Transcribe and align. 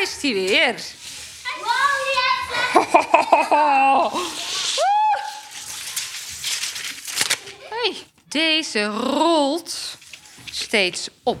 daar 0.00 0.08
is 0.08 0.22
hij 0.22 0.32
weer. 0.32 0.74
Hey, 7.70 7.96
deze 8.28 8.84
rolt 8.84 9.96
steeds 10.50 11.08
op. 11.22 11.38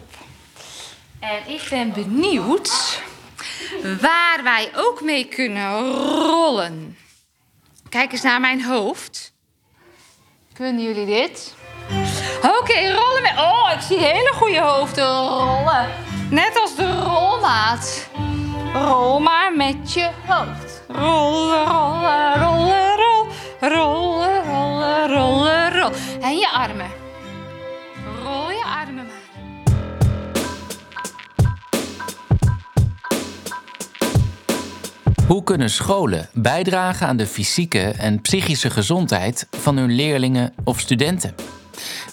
En 1.20 1.46
ik 1.46 1.66
ben 1.70 1.92
benieuwd 1.92 3.00
waar 4.00 4.42
wij 4.42 4.70
ook 4.74 5.00
mee 5.00 5.24
kunnen 5.24 5.92
rollen. 5.92 6.98
Kijk 7.88 8.12
eens 8.12 8.22
naar 8.22 8.40
mijn 8.40 8.64
hoofd. 8.64 9.32
Kunnen 10.52 10.82
jullie 10.82 11.06
dit? 11.06 11.54
Oké, 12.42 12.92
rollen 12.92 13.22
met. 13.22 13.38
Oh, 13.38 13.70
ik 13.74 13.80
zie 13.80 13.98
hele 13.98 14.32
goede 14.34 14.60
hoofden 14.60 15.28
rollen. 15.28 15.88
Net 16.30 16.60
als 16.60 16.76
de 16.76 17.00
rolmaat. 17.00 18.08
Rol 18.74 19.18
maar 19.18 19.56
met 19.56 19.92
je 19.92 20.10
hoofd. 20.26 20.82
Rollen, 20.88 21.66
rollen, 21.66 22.34
rollen, 22.34 22.96
rol. 22.96 23.26
Rollen, 23.60 24.44
rollen, 24.44 25.08
rollen, 25.08 25.78
rol. 25.78 25.90
En 26.20 26.36
je 26.36 26.50
armen. 26.52 26.90
Rol 28.22 28.50
je 28.50 28.64
armen 28.64 29.04
maar. 29.06 29.18
Hoe 35.26 35.42
kunnen 35.44 35.70
scholen 35.70 36.28
bijdragen 36.32 37.06
aan 37.06 37.16
de 37.16 37.26
fysieke 37.26 37.80
en 37.80 38.20
psychische 38.20 38.70
gezondheid 38.70 39.46
van 39.50 39.76
hun 39.76 39.90
leerlingen 39.90 40.52
of 40.64 40.80
studenten? 40.80 41.34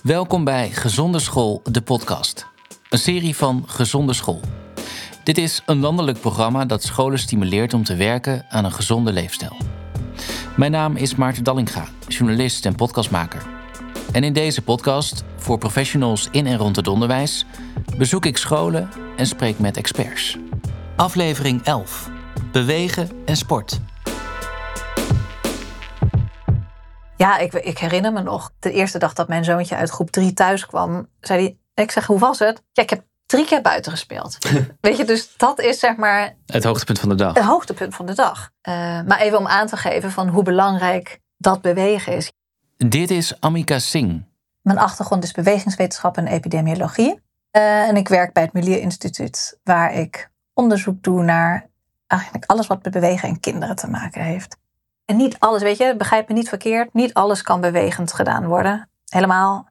Welkom 0.03 0.43
bij 0.43 0.69
Gezonde 0.69 1.19
School, 1.19 1.61
de 1.63 1.81
podcast. 1.81 2.45
Een 2.89 2.99
serie 2.99 3.35
van 3.35 3.63
Gezonde 3.67 4.13
School. 4.13 4.41
Dit 5.27 5.37
is 5.37 5.61
een 5.65 5.79
landelijk 5.79 6.19
programma 6.19 6.65
dat 6.65 6.83
scholen 6.83 7.19
stimuleert 7.19 7.73
om 7.73 7.83
te 7.83 7.95
werken 7.95 8.45
aan 8.49 8.65
een 8.65 8.71
gezonde 8.71 9.11
leefstijl. 9.11 9.57
Mijn 10.57 10.71
naam 10.71 10.95
is 10.95 11.15
Maarten 11.15 11.43
Dallinga, 11.43 11.85
journalist 12.07 12.65
en 12.65 12.75
podcastmaker. 12.75 13.45
En 14.11 14.23
in 14.23 14.33
deze 14.33 14.61
podcast, 14.61 15.23
voor 15.35 15.57
professionals 15.57 16.27
in 16.31 16.45
en 16.45 16.57
rond 16.57 16.75
het 16.75 16.87
onderwijs, 16.87 17.45
bezoek 17.97 18.25
ik 18.25 18.37
scholen 18.37 18.89
en 19.17 19.25
spreek 19.25 19.59
met 19.59 19.77
experts. 19.77 20.37
Aflevering 20.95 21.63
11. 21.63 22.09
Bewegen 22.51 23.09
en 23.25 23.37
sport. 23.37 23.79
Ja, 27.17 27.37
ik, 27.37 27.53
ik 27.53 27.77
herinner 27.77 28.13
me 28.13 28.21
nog 28.21 28.51
de 28.59 28.71
eerste 28.71 28.99
dag 28.99 29.13
dat 29.13 29.27
mijn 29.27 29.43
zoontje 29.43 29.75
uit 29.75 29.89
groep 29.89 30.11
3 30.11 30.33
thuis 30.33 30.65
kwam. 30.65 31.07
Zei 31.19 31.41
hij, 31.41 31.83
ik 31.83 31.91
zeg, 31.91 32.05
hoe 32.05 32.19
was 32.19 32.39
het? 32.39 32.63
Ja, 32.71 32.83
ik 32.83 32.89
heb 32.89 33.03
drie 33.27 33.45
keer 33.45 33.61
buiten 33.61 33.91
gespeeld. 33.91 34.37
Weet 34.81 34.97
je, 34.97 35.05
dus 35.05 35.37
dat 35.37 35.59
is 35.59 35.79
zeg 35.79 35.95
maar 35.95 36.35
Het 36.45 36.63
hoogtepunt 36.63 36.99
van 36.99 37.09
de 37.09 37.15
dag. 37.15 37.33
het 37.33 37.43
hoogtepunt 37.43 37.95
van 37.95 38.05
de 38.05 38.13
dag. 38.13 38.49
Eh, 38.61 38.73
maar 39.01 39.19
even 39.19 39.37
om 39.37 39.47
aan 39.47 39.67
te 39.67 39.77
geven 39.77 40.11
van 40.11 40.27
hoe 40.27 40.43
belangrijk 40.43 41.19
dat 41.37 41.61
bewegen 41.61 42.13
is. 42.13 42.31
Dit 42.77 43.11
is 43.11 43.39
Amika 43.41 43.79
Singh. 43.79 44.23
Mijn 44.61 44.77
achtergrond 44.77 45.23
is 45.23 45.31
bewegingswetenschap 45.31 46.17
en 46.17 46.27
epidemiologie. 46.27 47.21
Eh, 47.51 47.87
en 47.87 47.95
ik 47.95 48.07
werk 48.07 48.33
bij 48.33 48.43
het 48.43 48.53
Milieu 48.53 48.79
Instituut, 48.79 49.59
waar 49.63 49.93
ik 49.93 50.31
onderzoek 50.53 51.03
doe 51.03 51.23
naar 51.23 51.69
eigenlijk 52.07 52.45
alles 52.45 52.67
wat 52.67 52.83
met 52.83 52.93
bewegen 52.93 53.29
en 53.29 53.39
kinderen 53.39 53.75
te 53.75 53.89
maken 53.89 54.21
heeft. 54.21 54.57
En 55.05 55.15
niet 55.15 55.39
alles, 55.39 55.61
weet 55.61 55.77
je, 55.77 55.95
begrijp 55.97 56.27
me 56.27 56.33
niet 56.33 56.49
verkeerd, 56.49 56.93
niet 56.93 57.13
alles 57.13 57.41
kan 57.41 57.61
bewegend 57.61 58.13
gedaan 58.13 58.45
worden. 58.45 58.89
Helemaal 59.09 59.67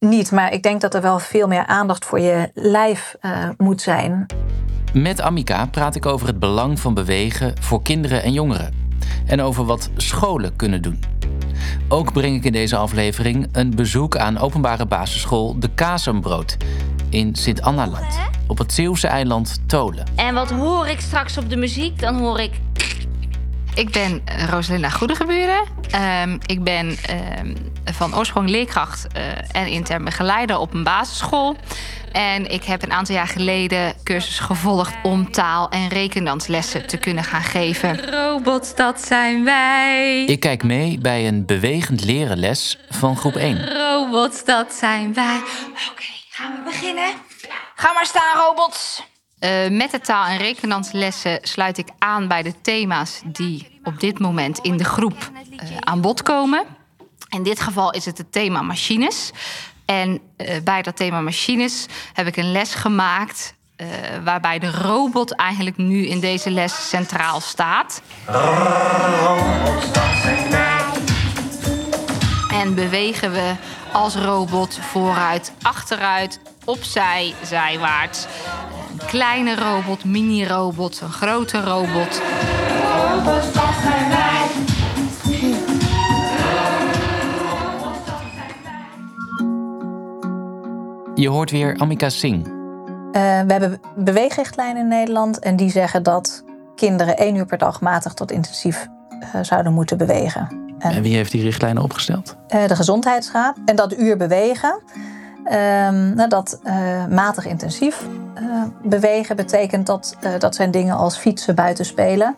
niet, 0.00 0.30
maar 0.30 0.52
ik 0.52 0.62
denk 0.62 0.80
dat 0.80 0.94
er 0.94 1.02
wel 1.02 1.18
veel 1.18 1.46
meer 1.46 1.66
aandacht 1.66 2.04
voor 2.04 2.20
je 2.20 2.50
lijf 2.54 3.16
eh, 3.20 3.48
moet 3.56 3.82
zijn. 3.82 4.26
Met 4.92 5.20
Amika 5.20 5.66
praat 5.66 5.94
ik 5.94 6.06
over 6.06 6.26
het 6.26 6.38
belang 6.38 6.80
van 6.80 6.94
bewegen 6.94 7.54
voor 7.60 7.82
kinderen 7.82 8.22
en 8.22 8.32
jongeren. 8.32 8.74
En 9.26 9.40
over 9.40 9.64
wat 9.64 9.90
scholen 9.96 10.56
kunnen 10.56 10.82
doen. 10.82 11.00
Ook 11.88 12.12
breng 12.12 12.36
ik 12.36 12.44
in 12.44 12.52
deze 12.52 12.76
aflevering 12.76 13.48
een 13.52 13.74
bezoek 13.74 14.16
aan 14.16 14.38
openbare 14.38 14.86
basisschool 14.86 15.58
De 15.58 15.74
Kazembrood 15.74 16.56
in 17.08 17.34
Sint-Annaland. 17.34 18.18
Op 18.46 18.58
het 18.58 18.72
Zeeuwse 18.72 19.06
eiland 19.06 19.60
Tolen. 19.66 20.06
En 20.16 20.34
wat 20.34 20.50
hoor 20.50 20.86
ik 20.86 21.00
straks 21.00 21.38
op 21.38 21.50
de 21.50 21.56
muziek? 21.56 22.00
Dan 22.00 22.18
hoor 22.18 22.40
ik. 22.40 22.60
Ik 23.74 23.90
ben 23.90 24.20
eh, 24.24 24.48
Rosalinda 24.48 24.88
Goedegeburen. 24.88 25.62
Ehm 25.90 26.38
ik 26.46 26.64
ben 26.64 26.96
ehm, 26.96 27.54
van 27.94 28.16
oorsprong 28.16 28.48
leerkracht 28.48 29.06
eh, 29.12 29.22
en 29.52 29.66
intern 29.66 30.04
begeleider 30.04 30.58
op 30.58 30.74
een 30.74 30.84
basisschool. 30.84 31.56
En 32.12 32.50
ik 32.50 32.64
heb 32.64 32.82
een 32.82 32.92
aantal 32.92 33.14
jaar 33.14 33.26
geleden 33.28 33.94
cursus 34.04 34.38
gevolgd 34.38 34.94
om 35.02 35.30
taal- 35.32 35.68
en 35.68 35.88
rekendanslessen 35.88 36.86
te 36.86 36.96
kunnen 36.96 37.24
gaan 37.24 37.42
geven. 37.42 38.10
Robots, 38.10 38.74
dat 38.74 39.00
zijn 39.00 39.44
wij. 39.44 40.24
Ik 40.24 40.40
kijk 40.40 40.62
mee 40.62 40.98
bij 40.98 41.28
een 41.28 41.46
bewegend 41.46 42.04
leren 42.04 42.38
les 42.38 42.78
van 42.88 43.16
groep 43.16 43.36
1. 43.36 43.72
Robots, 43.72 44.44
dat 44.44 44.72
zijn 44.72 45.14
wij. 45.14 45.36
Oké, 45.90 46.02
gaan 46.30 46.52
we 46.52 46.60
beginnen? 46.64 47.12
Ga 47.74 47.92
maar 47.92 48.06
staan, 48.06 48.36
robots. 48.36 49.02
Eh, 49.38 49.68
met 49.68 49.90
de 49.90 50.00
taal- 50.00 50.26
en 50.26 50.36
rekendanslessen 50.38 51.38
sluit 51.42 51.78
ik 51.78 51.88
aan 51.98 52.28
bij 52.28 52.42
de 52.42 52.60
thema's 52.60 53.20
die 53.24 53.80
op 53.84 54.00
dit 54.00 54.18
moment 54.18 54.58
in 54.58 54.76
de 54.76 54.84
groep 54.84 55.30
eh, 55.56 55.68
aan 55.80 56.00
bod 56.00 56.22
komen. 56.22 56.64
In 57.30 57.42
dit 57.42 57.60
geval 57.60 57.90
is 57.92 58.04
het 58.04 58.18
het 58.18 58.32
thema 58.32 58.62
machines. 58.62 59.30
En 59.84 60.20
eh, 60.36 60.60
bij 60.64 60.82
dat 60.82 60.96
thema 60.96 61.20
machines 61.20 61.86
heb 62.12 62.26
ik 62.26 62.36
een 62.36 62.52
les 62.52 62.74
gemaakt. 62.74 63.54
eh, 63.76 63.86
waarbij 64.24 64.58
de 64.58 64.70
robot 64.70 65.34
eigenlijk 65.34 65.76
nu 65.76 66.06
in 66.06 66.20
deze 66.20 66.50
les 66.50 66.88
centraal 66.88 67.40
staat. 67.40 68.02
En 72.52 72.74
bewegen 72.74 73.32
we 73.32 73.54
als 73.92 74.14
robot 74.14 74.78
vooruit, 74.90 75.52
achteruit, 75.62 76.40
opzij, 76.64 77.34
zijwaarts. 77.42 78.26
Een 78.92 79.06
kleine 79.06 79.54
robot, 79.56 80.04
mini-robot, 80.04 81.00
een 81.00 81.12
grote 81.12 81.60
robot. 81.60 82.20
Je 91.20 91.28
hoort 91.28 91.50
weer 91.50 91.76
Amika 91.78 92.08
Singh. 92.08 92.46
Eh, 92.46 92.52
we 93.12 93.52
hebben 93.52 93.80
beweegrichtlijnen 93.96 94.82
in 94.82 94.88
Nederland 94.88 95.38
en 95.38 95.56
die 95.56 95.70
zeggen 95.70 96.02
dat 96.02 96.44
kinderen 96.74 97.16
één 97.16 97.34
uur 97.34 97.46
per 97.46 97.58
dag 97.58 97.80
matig 97.80 98.14
tot 98.14 98.30
intensief 98.30 98.86
eh, 99.20 99.40
zouden 99.42 99.72
moeten 99.72 99.98
bewegen. 99.98 100.48
En 100.78 100.90
En 100.90 101.02
wie 101.02 101.14
heeft 101.14 101.32
die 101.32 101.42
richtlijnen 101.42 101.82
opgesteld? 101.82 102.36
eh, 102.48 102.66
de 102.66 102.76
gezondheidsraad. 102.76 103.56
En 103.64 103.76
dat 103.76 103.98
uur 103.98 104.16
bewegen, 104.16 104.80
ehm, 105.44 106.14
nou, 106.14 106.28
dat 106.28 106.60
matig 107.10 107.46
intensief 107.46 108.06
bewegen 108.82 109.36
betekent 109.36 109.86
dat 109.86 110.16
dat 110.38 110.54
zijn 110.54 110.70
dingen 110.70 110.96
als 110.96 111.16
fietsen, 111.16 111.54
buiten 111.54 111.84
spelen. 111.84 112.36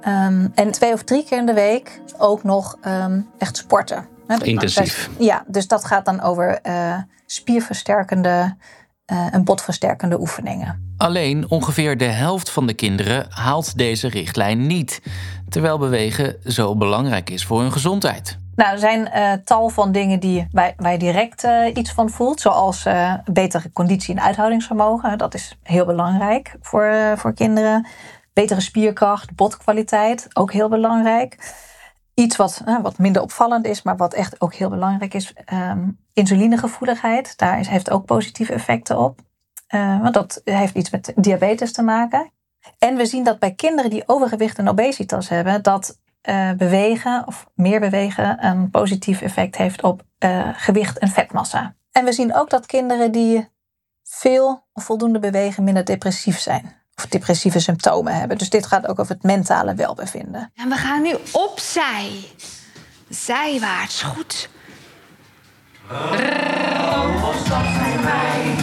Ehm, 0.00 0.48
en 0.54 0.70
twee 0.70 0.92
of 0.92 1.02
drie 1.02 1.24
keer 1.24 1.38
in 1.38 1.46
de 1.46 1.54
week 1.54 2.00
ook 2.18 2.42
nog 2.42 2.76
ehm, 2.80 3.20
echt 3.38 3.56
sporten. 3.56 4.06
Hè, 4.26 4.36
dus- 4.36 4.48
Intensief. 4.48 5.10
Ja, 5.18 5.44
dus 5.46 5.68
dat 5.68 5.84
gaat 5.84 6.04
dan 6.04 6.20
over 6.20 6.60
spierversterkende 7.26 8.56
eh, 9.06 9.34
en 9.34 9.44
botversterkende 9.44 10.20
oefeningen. 10.20 10.94
Alleen 10.96 11.50
ongeveer 11.50 11.96
de 11.98 12.04
helft 12.04 12.50
van 12.50 12.66
de 12.66 12.74
kinderen 12.74 13.26
haalt 13.28 13.78
deze 13.78 14.08
richtlijn 14.08 14.66
niet. 14.66 15.02
Terwijl 15.48 15.78
bewegen 15.78 16.36
zo 16.44 16.76
belangrijk 16.76 17.30
is 17.30 17.44
voor 17.44 17.60
hun 17.60 17.72
gezondheid. 17.72 18.38
Nou, 18.54 18.72
er 18.72 18.78
zijn 18.78 19.08
eh, 19.08 19.32
tal 19.44 19.68
van 19.68 19.92
dingen 19.92 20.20
die, 20.20 20.46
waar, 20.50 20.72
waar 20.76 20.92
je 20.92 20.98
direct 20.98 21.44
eh, 21.44 21.74
iets 21.74 21.92
van 21.92 22.10
voelt. 22.10 22.40
Zoals 22.40 22.86
betere 23.24 23.72
conditie 23.72 24.14
en 24.14 24.22
uithoudingsvermogen. 24.22 25.18
Dat 25.18 25.34
is 25.34 25.58
heel 25.62 25.84
belangrijk 25.86 26.56
voor, 26.60 27.14
voor 27.16 27.34
kinderen. 27.34 27.86
Betere 28.32 28.60
spierkracht, 28.60 29.34
botkwaliteit, 29.34 30.28
ook 30.32 30.52
heel 30.52 30.68
belangrijk. 30.68 31.54
Iets 32.14 32.36
wat, 32.36 32.62
wat 32.82 32.98
minder 32.98 33.22
opvallend 33.22 33.66
is, 33.66 33.82
maar 33.82 33.96
wat 33.96 34.14
echt 34.14 34.40
ook 34.40 34.54
heel 34.54 34.68
belangrijk 34.68 35.14
is. 35.14 35.32
ehm, 35.44 35.88
insulinegevoeligheid, 36.16 37.38
daar 37.38 37.66
heeft 37.66 37.90
ook 37.90 38.04
positieve 38.04 38.52
effecten 38.52 38.98
op. 38.98 39.20
Eh, 39.66 40.00
want 40.00 40.14
dat 40.14 40.40
heeft 40.44 40.74
iets 40.74 40.90
met 40.90 41.12
diabetes 41.16 41.72
te 41.72 41.82
maken. 41.82 42.30
En 42.78 42.96
we 42.96 43.06
zien 43.06 43.24
dat 43.24 43.38
bij 43.38 43.54
kinderen 43.54 43.90
die 43.90 44.02
overgewicht 44.06 44.58
en 44.58 44.68
obesitas 44.68 45.28
hebben, 45.28 45.62
dat 45.62 45.98
eh, 46.20 46.52
bewegen 46.52 47.26
of 47.26 47.46
meer 47.54 47.80
bewegen 47.80 48.44
een 48.46 48.70
positief 48.70 49.20
effect 49.20 49.56
heeft 49.56 49.82
op 49.82 50.02
eh, 50.18 50.48
gewicht 50.52 50.98
en 50.98 51.08
vetmassa. 51.08 51.74
En 51.92 52.04
we 52.04 52.12
zien 52.12 52.34
ook 52.34 52.50
dat 52.50 52.66
kinderen 52.66 53.12
die 53.12 53.48
veel 54.02 54.66
of 54.72 54.84
voldoende 54.84 55.18
bewegen 55.18 55.64
minder 55.64 55.84
depressief 55.84 56.38
zijn. 56.38 56.74
Of 56.94 57.06
depressieve 57.06 57.60
symptomen 57.60 58.14
hebben. 58.14 58.38
Dus 58.38 58.50
dit 58.50 58.66
gaat 58.66 58.86
ook 58.86 58.98
over 58.98 59.14
het 59.14 59.22
mentale 59.22 59.74
welbevinden. 59.74 60.50
En 60.54 60.68
we 60.68 60.74
gaan 60.74 61.02
nu 61.02 61.14
opzij. 61.32 62.24
Zijwaarts, 63.08 64.02
goed. 64.02 64.48
Dat 65.88 67.64
zijn 67.74 68.02
wij. 68.02 68.56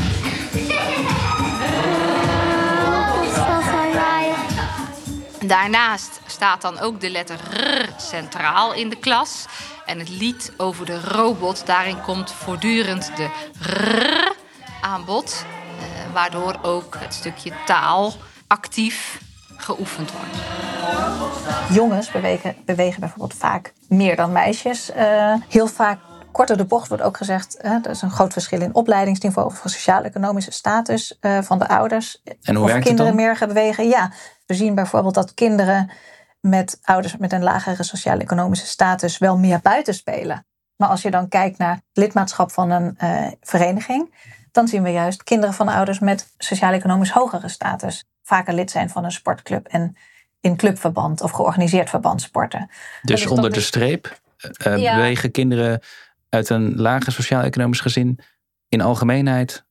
Daarnaast 5.47 6.21
staat 6.25 6.61
dan 6.61 6.79
ook 6.79 7.01
de 7.01 7.09
letter 7.09 7.37
R 7.53 7.89
centraal 7.97 8.73
in 8.73 8.89
de 8.89 8.95
klas. 8.95 9.45
En 9.85 9.99
het 9.99 10.09
lied 10.09 10.53
over 10.57 10.85
de 10.85 11.01
robot, 11.01 11.65
daarin 11.65 12.01
komt 12.01 12.31
voortdurend 12.31 13.11
de 13.15 13.29
R 13.61 14.35
aan 14.81 15.05
bod. 15.05 15.45
eh, 15.79 16.13
waardoor 16.13 16.59
ook 16.61 16.95
het 16.99 17.13
stukje 17.13 17.51
taal 17.65 18.13
actief 18.47 19.21
geoefend 19.57 20.11
wordt. 20.11 20.35
Jongens 21.69 22.11
bewegen, 22.11 22.55
bewegen 22.65 22.99
bijvoorbeeld 22.99 23.33
vaak 23.33 23.73
meer 23.87 24.15
dan 24.15 24.31
meisjes. 24.31 24.91
Eh, 24.91 25.33
heel 25.49 25.67
vaak 25.67 25.99
korter 26.33 26.57
de 26.57 26.65
bocht 26.65 26.88
wordt 26.88 27.03
ook 27.03 27.18
gezegd. 27.18 27.57
Uh, 27.62 27.71
er 27.71 27.89
is 27.89 28.01
een 28.01 28.12
groot 28.12 28.33
verschil 28.33 28.62
in 28.62 28.75
opleidingsniveau 28.75 29.47
of 29.47 29.62
sociaal-economische 29.65 30.51
status 30.51 31.18
uh, 31.21 31.41
van 31.41 31.59
de 31.59 31.68
ouders. 31.68 32.21
En 32.41 32.56
hoe 32.56 32.71
of 32.71 32.80
kinderen 32.80 33.15
meer 33.15 33.35
gaan 33.35 33.47
bewegen. 33.47 33.88
Ja, 33.88 34.12
we 34.45 34.53
zien 34.53 34.75
bijvoorbeeld 34.75 35.13
dat 35.13 35.33
kinderen 35.33 35.91
met 36.39 36.80
ouders 36.83 37.18
met 37.18 37.31
een 37.31 37.44
lagere 37.44 37.83
sociaal-economische 37.83 38.65
status 38.65 39.18
wel 39.18 39.38
meer 39.38 39.59
buiten 39.62 39.94
spelen. 39.94 40.45
Maar 40.75 40.89
als 40.89 41.01
je 41.01 41.12
dan 41.12 41.27
kijkt 41.27 41.57
naar 41.57 41.81
lidmaatschap 41.94 42.51
van 42.51 42.69
een 42.69 42.97
uh, 43.03 43.27
vereniging, 43.41 44.13
dan 44.51 44.68
zien 44.68 44.83
we 44.83 44.89
juist 44.89 45.24
kinderen 45.24 45.53
van 45.56 45.68
ouders 45.68 46.00
met 46.00 46.33
sociaal-economisch 46.38 47.12
hogere 47.12 47.50
status 47.50 48.03
vaker 48.24 48.53
lid 48.53 48.71
zijn 48.71 48.89
van 48.89 49.03
een 49.03 49.12
sportclub 49.12 49.68
en 49.68 49.97
in 50.41 50.56
clubverband 50.56 51.21
of 51.21 51.31
georganiseerd 51.31 51.89
verband 51.89 52.21
sporten. 52.21 52.69
Dus 53.01 53.27
onder 53.27 53.51
de 53.51 53.62
streep 53.62 54.21
uh, 54.68 54.77
Ja. 54.77 54.95
bewegen 54.95 55.31
kinderen 55.31 55.81
uit 56.33 56.50
een 56.50 56.75
lager 56.75 57.12
sociaal-economisch 57.12 57.80
gezin 57.80 58.19
in 58.69 58.81
algemeenheid 58.81 59.65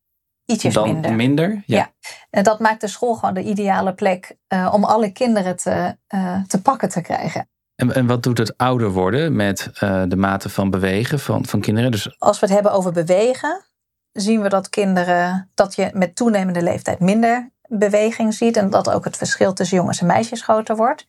Ietsjes 0.45 0.75
dan 0.75 0.93
minder. 0.93 1.15
minder? 1.15 1.63
Ja. 1.67 1.93
En 2.31 2.43
dat 2.43 2.61
maakt 2.61 2.81
de 2.81 2.89
school 2.89 3.15
gewoon 3.15 3.35
de 3.35 3.43
ideale 3.43 3.95
plek 3.95 4.37
uh, 4.49 4.71
om 4.73 4.85
alle 4.85 5.13
kinderen 5.13 5.57
te, 5.57 5.97
uh, 6.15 6.43
te 6.47 6.63
pakken 6.63 6.89
te 6.89 7.01
krijgen. 7.01 7.49
En, 7.75 7.95
en 7.95 8.07
wat 8.07 8.23
doet 8.23 8.39
het 8.39 8.57
ouder 8.57 8.91
worden 8.91 9.37
met 9.37 9.71
uh, 9.81 10.03
de 10.09 10.17
mate 10.17 10.49
van 10.49 10.71
bewegen 10.71 11.19
van, 11.19 11.47
van 11.47 11.61
kinderen? 11.61 11.91
Dus 11.91 12.19
Als 12.19 12.41
we 12.41 12.47
het 12.47 12.55
hebben 12.55 12.73
over 12.73 12.93
bewegen, 12.93 13.65
zien 14.13 14.43
we 14.43 14.49
dat 14.49 14.69
kinderen 14.69 15.51
dat 15.55 15.75
je 15.75 15.91
met 15.95 16.17
toenemende 16.17 16.63
leeftijd 16.63 17.01
minder 17.01 17.51
beweging 17.69 18.35
ziet 18.35 18.57
en 18.57 18.71
dat 18.71 18.91
ook 18.91 19.05
het 19.05 19.17
verschil 19.17 19.53
tussen 19.53 19.77
jongens 19.77 20.01
en 20.01 20.07
meisjes 20.07 20.43
groter 20.43 20.77
wordt. 20.77 21.07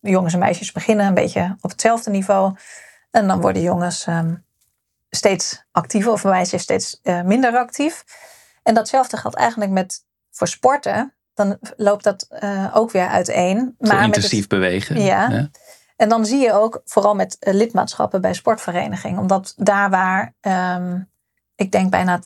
Jongens 0.00 0.32
en 0.32 0.38
meisjes 0.38 0.72
beginnen 0.72 1.06
een 1.06 1.14
beetje 1.14 1.56
op 1.60 1.70
hetzelfde 1.70 2.10
niveau 2.10 2.54
en 3.10 3.26
dan 3.26 3.40
worden 3.40 3.62
jongens 3.62 4.06
um, 4.06 4.44
steeds 5.14 5.64
actiever 5.70 6.12
of 6.12 6.24
meisjes 6.24 6.62
steeds 6.62 7.00
uh, 7.02 7.22
minder 7.22 7.56
actief. 7.56 8.04
En 8.62 8.74
datzelfde 8.74 9.16
geldt 9.16 9.36
eigenlijk 9.36 9.70
met 9.70 10.04
voor 10.30 10.48
sporten. 10.48 11.14
Dan 11.34 11.58
loopt 11.76 12.04
dat 12.04 12.26
uh, 12.30 12.70
ook 12.74 12.90
weer 12.90 13.06
uiteen. 13.08 13.74
zo 13.78 13.98
intensief 13.98 14.40
het, 14.40 14.48
bewegen. 14.48 15.00
Ja. 15.00 15.50
En 15.96 16.08
dan 16.08 16.26
zie 16.26 16.38
je 16.38 16.52
ook, 16.52 16.80
vooral 16.84 17.14
met 17.14 17.36
uh, 17.40 17.54
lidmaatschappen 17.54 18.20
bij 18.20 18.34
sportverenigingen, 18.34 19.20
omdat 19.20 19.54
daar 19.56 19.90
waar 19.90 20.34
um, 20.40 21.10
ik 21.54 21.72
denk 21.72 21.90
bijna 21.90 22.22
80% 22.22 22.24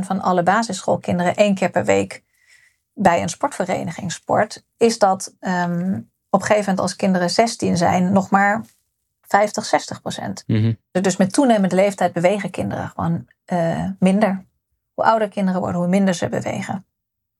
van 0.00 0.20
alle 0.20 0.42
basisschoolkinderen 0.42 1.34
één 1.34 1.54
keer 1.54 1.70
per 1.70 1.84
week 1.84 2.24
bij 2.92 3.22
een 3.22 3.28
sportvereniging 3.28 4.12
sport, 4.12 4.64
is 4.76 4.98
dat 4.98 5.34
um, 5.40 6.10
op 6.30 6.40
een 6.40 6.46
gegeven 6.46 6.70
moment 6.70 6.80
als 6.80 6.96
kinderen 6.96 7.30
16 7.30 7.76
zijn 7.76 8.12
nog 8.12 8.30
maar 8.30 8.64
50, 9.26 9.64
60 9.64 10.00
procent. 10.00 10.44
Mhm. 10.46 10.72
Dus 10.90 11.16
met 11.16 11.32
toenemende 11.32 11.74
leeftijd 11.74 12.12
bewegen 12.12 12.50
kinderen 12.50 12.88
gewoon 12.88 13.26
uh, 13.52 13.84
minder. 13.98 14.44
Hoe 14.94 15.04
ouder 15.04 15.28
kinderen 15.28 15.60
worden, 15.60 15.80
hoe 15.80 15.88
minder 15.88 16.14
ze 16.14 16.28
bewegen. 16.28 16.86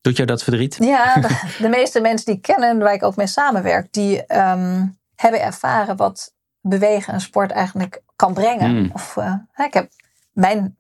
Doet 0.00 0.16
jou 0.16 0.28
dat 0.28 0.42
verdriet? 0.42 0.76
Ja, 0.81 1.14
de, 1.20 1.56
de 1.58 1.69
meeste 1.69 2.00
mensen 2.00 2.26
die 2.26 2.34
ik 2.34 2.42
ken 2.42 2.62
en 2.62 2.78
waar 2.78 2.94
ik 2.94 3.02
ook 3.02 3.16
mee 3.16 3.26
samenwerk, 3.26 3.92
die 3.92 4.36
um, 4.36 4.98
hebben 5.14 5.42
ervaren 5.42 5.96
wat 5.96 6.34
bewegen 6.60 7.12
en 7.12 7.20
sport 7.20 7.50
eigenlijk 7.50 8.02
kan 8.16 8.34
brengen. 8.34 8.75
Mm. 8.75 8.90
Of, 8.92 9.16
uh, 9.16 9.34
ik 9.66 9.75
heb 9.75 9.88
mijn 10.32 10.75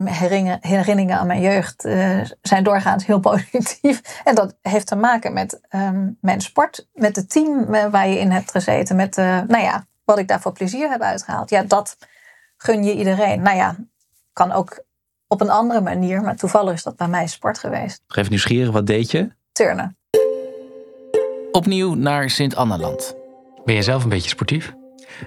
herinneringen 0.60 1.18
aan 1.18 1.26
mijn 1.26 1.40
jeugd 1.40 1.84
uh, 1.84 2.20
zijn 2.42 2.64
doorgaans 2.64 3.06
heel 3.06 3.20
positief. 3.30 4.20
En 4.24 4.34
dat 4.34 4.56
heeft 4.62 4.86
te 4.86 4.96
maken 4.96 5.32
met 5.32 5.60
um, 5.70 6.18
mijn 6.20 6.40
sport, 6.40 6.88
met 6.92 7.16
het 7.16 7.30
team 7.30 7.66
waar 7.90 8.08
je 8.08 8.18
in 8.18 8.30
hebt 8.30 8.50
gezeten, 8.50 8.96
met 8.96 9.18
uh, 9.18 9.40
nou 9.46 9.62
ja, 9.62 9.86
wat 10.04 10.18
ik 10.18 10.28
daar 10.28 10.40
voor 10.40 10.52
plezier 10.52 10.90
heb 10.90 11.00
uitgehaald. 11.00 11.50
Ja, 11.50 11.62
dat 11.62 11.96
gun 12.56 12.84
je 12.84 12.94
iedereen. 12.94 13.42
Nou 13.42 13.56
ja, 13.56 13.76
kan 14.32 14.52
ook 14.52 14.84
op 15.26 15.40
een 15.40 15.50
andere 15.50 15.80
manier, 15.80 16.22
maar 16.22 16.36
toevallig 16.36 16.74
is 16.74 16.82
dat 16.82 16.96
bij 16.96 17.08
mij 17.08 17.26
sport 17.26 17.58
geweest. 17.58 18.02
Even 18.08 18.30
nieuwsgierig, 18.30 18.72
wat 18.72 18.86
deed 18.86 19.10
je? 19.10 19.30
Turnen. 19.52 19.96
Opnieuw 21.52 21.94
naar 21.94 22.30
Sint-Anneland. 22.30 23.14
Ben 23.64 23.74
je 23.74 23.82
zelf 23.82 24.02
een 24.02 24.08
beetje 24.08 24.28
sportief? 24.28 24.74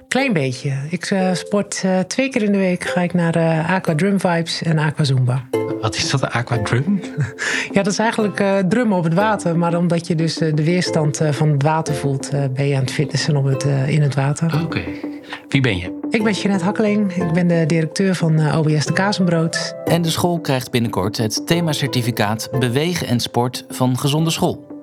Klein 0.07 0.33
beetje. 0.33 0.73
Ik 0.89 1.09
uh, 1.09 1.33
sport 1.33 1.81
uh, 1.85 1.99
twee 1.99 2.29
keer 2.29 2.43
in 2.43 2.51
de 2.51 2.57
week. 2.57 2.83
Ga 2.83 3.01
ik 3.01 3.13
naar 3.13 3.37
uh, 3.37 3.69
Aqua 3.69 3.95
Drum 3.95 4.19
Vibes 4.19 4.61
en 4.61 4.77
Aqua 4.77 5.03
Zumba. 5.03 5.43
Wat 5.81 5.95
is 5.95 6.09
dat, 6.09 6.29
Aqua 6.29 6.61
Drum? 6.63 7.01
ja, 7.75 7.83
dat 7.83 7.93
is 7.93 7.99
eigenlijk 7.99 8.39
uh, 8.39 8.57
drummen 8.57 8.97
op 8.97 9.03
het 9.03 9.13
water. 9.13 9.57
Maar 9.57 9.77
omdat 9.77 10.07
je 10.07 10.15
dus 10.15 10.35
de 10.35 10.63
weerstand 10.63 11.21
van 11.31 11.49
het 11.49 11.63
water 11.63 11.93
voelt, 11.93 12.29
ben 12.53 12.67
je 12.67 12.75
aan 12.75 12.81
het 12.81 12.91
fitnessen 12.91 13.35
op 13.35 13.45
het, 13.45 13.63
in 13.87 14.01
het 14.01 14.15
water. 14.15 14.53
Oké. 14.53 14.63
Okay. 14.63 14.99
Wie 15.47 15.61
ben 15.61 15.77
je? 15.77 15.99
Ik 16.09 16.23
ben 16.23 16.33
Jeanette 16.33 16.63
Hakkeling. 16.63 17.13
Ik 17.13 17.33
ben 17.33 17.47
de 17.47 17.63
directeur 17.67 18.15
van 18.15 18.55
OBS 18.55 18.85
de 18.85 18.93
Kazenbrood. 18.93 19.75
En 19.85 20.01
de 20.01 20.09
school 20.09 20.39
krijgt 20.39 20.71
binnenkort 20.71 21.17
het 21.17 21.47
themacertificaat 21.47 22.49
Bewegen 22.59 23.07
en 23.07 23.19
Sport 23.19 23.65
van 23.69 23.97
Gezonde 23.97 24.29
School. 24.29 24.76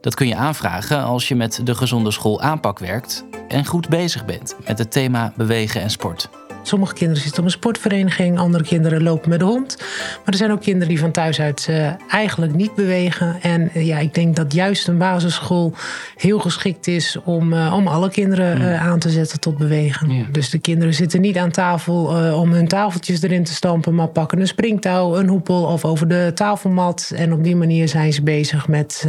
Dat 0.00 0.14
kun 0.14 0.26
je 0.26 0.34
aanvragen 0.34 1.02
als 1.02 1.28
je 1.28 1.34
met 1.34 1.60
de 1.64 1.74
Gezonde 1.74 2.10
School 2.10 2.40
aanpak 2.40 2.78
werkt 2.78 3.24
en 3.48 3.66
goed 3.66 3.88
bezig 3.88 4.24
bent 4.24 4.56
met 4.66 4.78
het 4.78 4.90
thema 4.90 5.32
bewegen 5.36 5.80
en 5.80 5.90
sport. 5.90 6.28
Sommige 6.62 6.94
kinderen 6.94 7.22
zitten 7.22 7.40
op 7.40 7.46
een 7.46 7.50
sportvereniging, 7.50 8.38
andere 8.38 8.64
kinderen 8.64 9.02
lopen 9.02 9.30
met 9.30 9.38
de 9.38 9.44
hond. 9.44 9.76
Maar 9.78 10.26
er 10.26 10.34
zijn 10.34 10.50
ook 10.52 10.60
kinderen 10.60 10.88
die 10.88 10.98
van 10.98 11.10
thuis 11.10 11.40
uit 11.40 11.66
uh, 11.70 11.90
eigenlijk 12.08 12.54
niet 12.54 12.74
bewegen. 12.74 13.36
En 13.42 13.70
uh, 13.74 13.86
ja, 13.86 13.98
ik 13.98 14.14
denk 14.14 14.36
dat 14.36 14.52
juist 14.52 14.88
een 14.88 14.98
basisschool 14.98 15.72
heel 16.16 16.38
geschikt 16.38 16.86
is 16.86 17.16
om, 17.24 17.52
uh, 17.52 17.74
om 17.76 17.86
alle 17.86 18.10
kinderen 18.10 18.60
uh, 18.60 18.86
aan 18.86 18.98
te 18.98 19.10
zetten 19.10 19.40
tot 19.40 19.58
bewegen. 19.58 20.10
Ja. 20.10 20.24
Dus 20.32 20.50
de 20.50 20.58
kinderen 20.58 20.94
zitten 20.94 21.20
niet 21.20 21.36
aan 21.36 21.50
tafel 21.50 22.04
om 22.36 22.52
hun 22.52 22.68
tafeltjes 22.68 23.22
erin 23.22 23.44
te 23.44 23.54
stampen, 23.54 23.94
maar 23.94 24.08
pakken 24.08 24.40
een 24.40 24.46
springtouw, 24.46 25.16
een 25.16 25.28
hoepel 25.28 25.64
of 25.64 25.84
over 25.84 26.08
de 26.08 26.30
tafelmat. 26.34 27.12
En 27.14 27.32
op 27.32 27.44
die 27.44 27.56
manier 27.56 27.88
zijn 27.88 28.12
ze 28.12 28.22
bezig 28.22 28.68
met, 28.68 29.06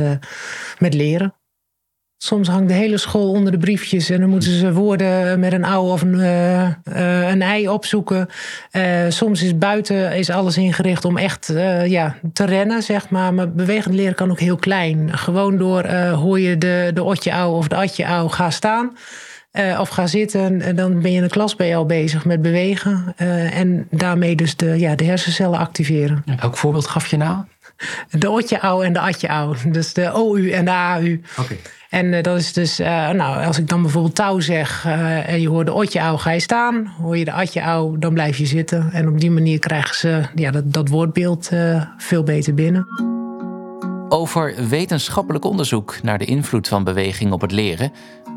met 0.79 0.93
leren. 0.93 1.33
Soms 2.23 2.47
hangt 2.47 2.67
de 2.67 2.73
hele 2.73 2.97
school 2.97 3.31
onder 3.31 3.51
de 3.51 3.57
briefjes 3.57 4.09
en 4.09 4.19
dan 4.19 4.29
moeten 4.29 4.51
ze 4.51 4.73
woorden 4.73 5.39
met 5.39 5.53
een 5.53 5.65
ouw 5.65 5.91
of 5.91 6.01
een, 6.01 6.13
uh, 6.13 6.61
uh, 6.63 7.29
een 7.29 7.41
ei 7.41 7.69
opzoeken. 7.69 8.29
Uh, 8.71 8.83
soms 9.09 9.43
is 9.43 9.57
buiten 9.57 10.15
is 10.15 10.29
alles 10.29 10.57
ingericht 10.57 11.05
om 11.05 11.17
echt 11.17 11.53
ja, 11.85 12.15
te 12.33 12.45
rennen, 12.45 12.83
zeg 12.83 13.09
maar. 13.09 13.33
Maar 13.33 13.51
bewegend 13.51 13.95
leren 13.95 14.15
kan 14.15 14.31
ook 14.31 14.39
heel 14.39 14.55
klein. 14.55 15.17
Gewoon 15.17 15.57
door 15.57 15.87
hoor 15.93 16.39
je 16.39 16.57
de, 16.57 16.91
de 16.93 17.03
otje 17.03 17.33
ouw 17.33 17.51
of 17.51 17.67
de 17.67 17.75
atje 17.75 18.07
ouw, 18.07 18.27
ga 18.27 18.49
staan. 18.49 18.97
of 19.79 19.89
ga 19.89 20.07
zitten 20.07 20.61
en 20.61 20.75
dan 20.75 21.01
ben 21.01 21.11
je 21.11 21.17
in 21.17 21.23
de 21.23 21.29
klas 21.29 21.55
je 21.57 21.75
al 21.75 21.85
bezig 21.85 22.25
met 22.25 22.41
bewegen. 22.41 23.13
en 23.51 23.87
daarmee 23.91 24.35
dus 24.35 24.55
de, 24.55 24.79
ja, 24.79 24.95
de 24.95 25.03
hersencellen 25.03 25.59
activeren. 25.59 26.23
Welk 26.39 26.57
voorbeeld 26.57 26.87
gaf 26.87 27.07
je 27.07 27.17
nou? 27.17 27.43
De 28.09 28.29
otje 28.29 28.61
ouw 28.61 28.81
en 28.81 28.93
de 28.93 28.99
atje 28.99 29.29
ouw. 29.29 29.55
Dus 29.67 29.93
de 29.93 30.11
OU 30.11 30.51
en 30.51 30.65
de 30.65 30.71
AU. 30.71 31.21
Oké. 31.31 31.41
Okay. 31.41 31.59
En 31.89 32.05
uh, 32.05 32.21
dat 32.21 32.37
is 32.37 32.53
dus, 32.53 32.79
uh, 32.79 33.09
nou, 33.09 33.45
als 33.45 33.57
ik 33.57 33.67
dan 33.67 33.81
bijvoorbeeld 33.81 34.15
touw 34.15 34.39
zeg 34.39 34.85
uh, 34.85 35.29
en 35.29 35.41
je 35.41 35.49
hoort 35.49 35.65
de 35.65 35.73
otje 35.73 36.01
ouw, 36.01 36.17
ga 36.17 36.31
je 36.31 36.39
staan. 36.39 36.93
Hoor 37.01 37.17
je 37.17 37.25
de 37.25 37.31
atje 37.31 37.63
ouw, 37.63 37.97
dan 37.97 38.13
blijf 38.13 38.37
je 38.37 38.45
zitten. 38.45 38.89
En 38.91 39.07
op 39.07 39.19
die 39.19 39.31
manier 39.31 39.59
krijgen 39.59 39.95
ze 39.95 40.21
ja, 40.35 40.51
dat, 40.51 40.73
dat 40.73 40.89
woordbeeld 40.89 41.49
veel 41.97 42.23
beter 42.23 42.53
binnen. 42.53 42.87
Over 44.09 44.67
wetenschappelijk 44.69 45.45
onderzoek 45.45 45.97
naar 46.03 46.17
de 46.17 46.25
invloed 46.25 46.67
van 46.67 46.83
beweging 46.83 47.31
op 47.31 47.41
het 47.41 47.51
leren 47.51 47.91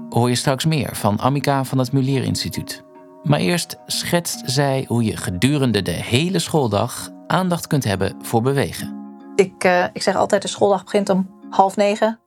hoor 0.08 0.28
je 0.28 0.34
straks 0.34 0.64
meer 0.64 0.90
van 0.92 1.20
Amika 1.20 1.64
van 1.64 1.78
het 1.78 1.92
Mulier 1.92 2.24
Instituut. 2.24 2.82
Maar 3.22 3.40
eerst 3.40 3.76
schetst 3.86 4.42
zij 4.44 4.84
hoe 4.88 5.04
je 5.04 5.16
gedurende 5.16 5.82
de 5.82 5.90
hele 5.90 6.38
schooldag 6.38 7.10
aandacht 7.26 7.66
kunt 7.66 7.84
hebben 7.84 8.16
voor 8.22 8.42
bewegen. 8.42 9.03
Ik, 9.34 9.64
ik 9.92 10.02
zeg 10.02 10.16
altijd, 10.16 10.42
de 10.42 10.48
schooldag 10.48 10.84
begint 10.84 11.08
om 11.08 11.40
half 11.50 11.76
negen, 11.76 12.20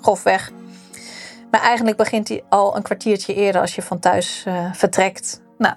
grofweg. 0.00 0.50
Maar 1.50 1.60
eigenlijk 1.60 1.96
begint 1.96 2.28
hij 2.28 2.44
al 2.48 2.76
een 2.76 2.82
kwartiertje 2.82 3.34
eerder 3.34 3.60
als 3.60 3.74
je 3.74 3.82
van 3.82 3.98
thuis 3.98 4.44
uh, 4.48 4.72
vertrekt. 4.72 5.42
Nou, 5.58 5.74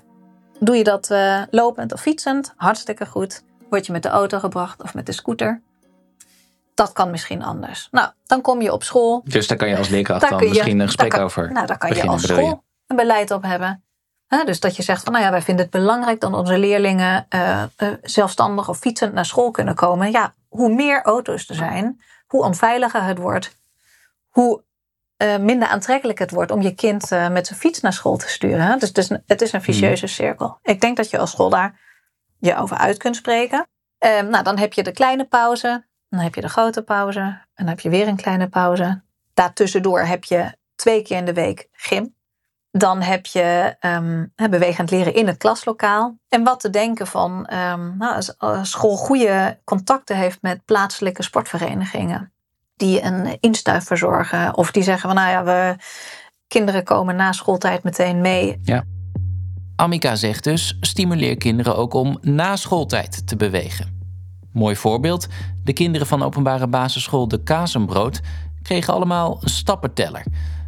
doe 0.60 0.76
je 0.76 0.84
dat 0.84 1.10
uh, 1.10 1.42
lopend 1.50 1.94
of 1.94 2.02
fietsend, 2.02 2.54
hartstikke 2.56 3.06
goed. 3.06 3.44
Word 3.70 3.86
je 3.86 3.92
met 3.92 4.04
de 4.04 4.10
auto 4.10 4.40
gebracht 4.40 4.84
of 4.84 4.94
met 4.94 5.06
de 5.06 5.12
scooter. 5.12 5.62
Dat 6.74 6.92
kan 6.92 7.12
misschien 7.12 7.44
anders. 7.44 7.88
Nou, 7.92 8.10
dan 8.26 8.42
kom 8.42 8.62
je 8.62 8.74
op 8.74 8.84
school. 8.84 9.22
Dus 9.24 9.48
daar 9.48 9.58
kan 9.58 9.70
je 9.70 9.78
als 9.78 9.90
leerkracht 9.90 10.30
dan 10.30 10.48
misschien 10.48 10.80
een 10.80 10.86
gesprek 10.86 11.10
kan, 11.10 11.22
over 11.22 11.52
Nou, 11.52 11.68
daar 11.68 11.78
kan 11.78 11.90
beginnen, 11.90 12.16
je 12.16 12.22
als 12.22 12.32
school 12.32 12.64
een 12.88 12.96
beleid 12.96 13.32
op 13.32 13.44
hebben. 13.44 13.84
He, 14.28 14.44
dus 14.44 14.60
dat 14.60 14.76
je 14.76 14.84
zegt 14.84 15.04
van, 15.04 15.12
nou 15.12 15.26
ja, 15.26 15.32
wij 15.32 15.42
vinden 15.42 15.66
het 15.66 15.74
belangrijk 15.74 16.20
dat 16.20 16.34
onze 16.34 16.58
leerlingen 16.58 17.26
uh, 17.30 17.64
zelfstandig 18.02 18.70
of 18.70 18.78
fietsend 18.78 19.14
naar 19.14 19.26
school 19.26 19.52
kunnen 19.52 19.76
komen. 19.76 20.12
Ja, 20.12 20.34
hoe 20.54 20.74
meer 20.74 21.02
auto's 21.02 21.50
er 21.50 21.56
zijn, 21.56 22.02
hoe 22.28 22.44
onveiliger 22.44 23.04
het 23.04 23.18
wordt 23.18 23.62
hoe 24.34 24.64
eh, 25.18 25.38
minder 25.38 25.68
aantrekkelijk 25.68 26.20
het 26.20 26.32
wordt 26.32 26.52
om 26.52 26.62
je 26.62 26.76
kind 26.76 27.12
eh, 27.12 27.30
met 27.30 27.48
zijn 27.48 27.60
fiets 27.60 27.80
naar 27.80 27.94
school 27.94 28.18
te 28.18 28.30
sturen. 28.30 28.80
Dus, 28.80 28.94
dus 28.94 29.10
het 29.26 29.42
is 29.42 29.52
een 29.52 29.62
vicieuze 29.62 30.08
cirkel. 30.08 30.60
Ik 30.62 30.82
denk 30.82 30.98
dat 30.98 31.10
je 31.10 31.18
als 31.18 31.32
school 31.32 31.50
daar 31.50 31.80
je 32.40 32.56
over 32.56 32.78
uit 32.78 32.98
kunt 32.98 33.16
spreken. 33.16 33.68
Ehm, 33.98 34.30
nou, 34.30 34.44
dan 34.44 34.58
heb 34.58 34.74
je 34.74 34.84
de 34.84 34.92
kleine 34.92 35.26
pauze, 35.26 35.86
dan 36.10 36.20
heb 36.20 36.36
je 36.36 36.42
de 36.42 36.50
grote 36.50 36.84
pauze, 36.84 37.20
en 37.20 37.46
dan 37.56 37.68
heb 37.68 37.80
je 37.80 37.90
weer 37.90 38.08
een 38.08 38.16
kleine 38.16 38.50
pauze. 38.50 39.04
Daartussendoor 39.34 40.00
heb 40.00 40.24
je 40.24 40.58
twee 40.76 41.02
keer 41.02 41.18
in 41.18 41.26
de 41.26 41.34
week 41.34 41.68
gym. 41.72 42.16
Dan 42.78 43.02
heb 43.02 43.26
je 43.26 43.76
um, 43.80 44.34
bewegend 44.36 44.92
leren 44.92 45.14
in 45.14 45.28
het 45.28 45.38
klaslokaal. 45.38 46.18
En 46.30 46.44
wat 46.44 46.60
te 46.60 46.70
denken 46.70 47.08
van 47.08 47.32
um, 47.32 47.98
nou, 47.98 48.24
als 48.38 48.70
school 48.70 48.96
goede 48.96 49.60
contacten 49.64 50.18
heeft 50.18 50.38
met 50.42 50.66
plaatselijke 50.66 51.24
sportverenigingen. 51.24 52.32
Die 52.76 53.04
een 53.04 53.38
instuif 53.40 53.86
verzorgen. 53.86 54.58
Of 54.58 54.72
die 54.72 54.84
zeggen 54.84 55.10
van 55.10 55.18
nou 55.18 55.30
ja, 55.32 55.44
we 55.44 55.76
kinderen 56.48 56.84
komen 56.84 57.16
na 57.16 57.32
schooltijd 57.32 57.84
meteen 57.84 58.22
mee. 58.22 58.60
Ja. 58.64 58.84
Amika 59.76 60.16
zegt 60.16 60.44
dus: 60.44 60.78
stimuleer 60.82 61.38
kinderen 61.38 61.78
ook 61.78 61.94
om 61.94 62.18
na 62.22 62.56
schooltijd 62.56 63.28
te 63.28 63.36
bewegen. 63.36 64.02
Mooi 64.52 64.76
voorbeeld: 64.76 65.28
de 65.64 65.74
kinderen 65.74 66.08
van 66.08 66.24
openbare 66.24 66.68
basisschool 66.68 67.28
De 67.28 67.44
Kazenbrood 67.44 68.22
kregen 68.62 68.94
allemaal 68.94 69.38
een 69.42 69.50
stappenteller 69.50 70.24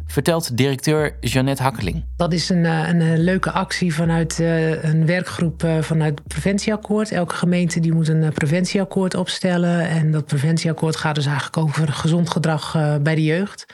vertelt 0.06 0.56
directeur 0.56 1.16
Jeannette 1.20 1.62
Hakkeling. 1.62 2.04
Dat 2.16 2.32
is 2.32 2.48
een, 2.48 2.64
eh, 2.64 2.88
een, 2.88 3.00
een 3.00 3.18
leuke 3.18 3.50
actie 3.50 3.94
vanuit 3.94 4.38
uh, 4.40 4.84
een 4.84 5.06
werkgroep 5.06 5.66
vanuit 5.80 6.18
het 6.18 6.28
preventieakkoord. 6.28 7.12
Elke 7.12 7.34
gemeente 7.34 7.80
die 7.80 7.92
moet 7.92 8.08
een 8.08 8.32
preventieakkoord 8.32 9.14
opstellen. 9.14 9.88
En 9.88 10.10
dat 10.10 10.26
preventieakkoord 10.26 10.96
gaat 10.96 11.14
dus 11.14 11.26
eigenlijk 11.26 11.56
over 11.56 11.92
gezond 11.92 12.30
gedrag 12.30 12.72
bij 13.02 13.14
de 13.14 13.24
jeugd 13.24 13.66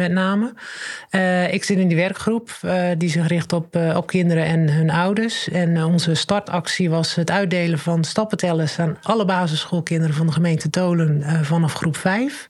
met 0.00 0.12
name. 0.12 0.52
Uh, 1.10 1.52
ik 1.52 1.64
zit 1.64 1.78
in 1.78 1.88
die 1.88 1.96
werkgroep 1.96 2.50
uh, 2.64 2.82
die 2.98 3.10
zich 3.10 3.26
richt 3.26 3.52
op, 3.52 3.76
uh, 3.76 3.96
op 3.96 4.06
kinderen 4.06 4.44
en 4.44 4.72
hun 4.72 4.90
ouders. 4.90 5.48
En 5.48 5.84
onze 5.84 6.14
startactie 6.14 6.90
was 6.90 7.14
het 7.14 7.30
uitdelen 7.30 7.78
van 7.78 8.04
stappentellers 8.04 8.78
aan 8.78 8.96
alle 9.02 9.24
basisschoolkinderen 9.24 10.14
van 10.14 10.26
de 10.26 10.32
gemeente 10.32 10.70
Tolen 10.70 11.24
vanaf 11.42 11.72
groep 11.72 11.96
5. 11.96 12.48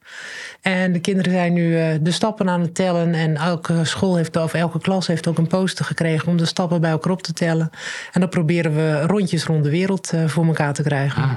En 0.61 0.93
de 0.93 0.99
kinderen 0.99 1.31
zijn 1.31 1.53
nu 1.53 1.99
de 2.01 2.11
stappen 2.11 2.49
aan 2.49 2.61
het 2.61 2.75
tellen. 2.75 3.13
En 3.13 3.37
elke 3.37 3.85
school 3.85 4.15
heeft, 4.15 4.35
of 4.35 4.53
elke 4.53 4.79
klas 4.79 5.07
heeft 5.07 5.27
ook 5.27 5.37
een 5.37 5.47
poster 5.47 5.85
gekregen 5.85 6.27
om 6.27 6.37
de 6.37 6.45
stappen 6.45 6.81
bij 6.81 6.91
elkaar 6.91 7.11
op 7.11 7.21
te 7.21 7.33
tellen. 7.33 7.69
En 8.11 8.19
dan 8.19 8.29
proberen 8.29 8.75
we 8.75 9.01
rondjes 9.01 9.43
rond 9.43 9.63
de 9.63 9.69
wereld 9.69 10.11
voor 10.25 10.45
elkaar 10.45 10.73
te 10.73 10.83
krijgen. 10.83 11.23
Ah. 11.23 11.31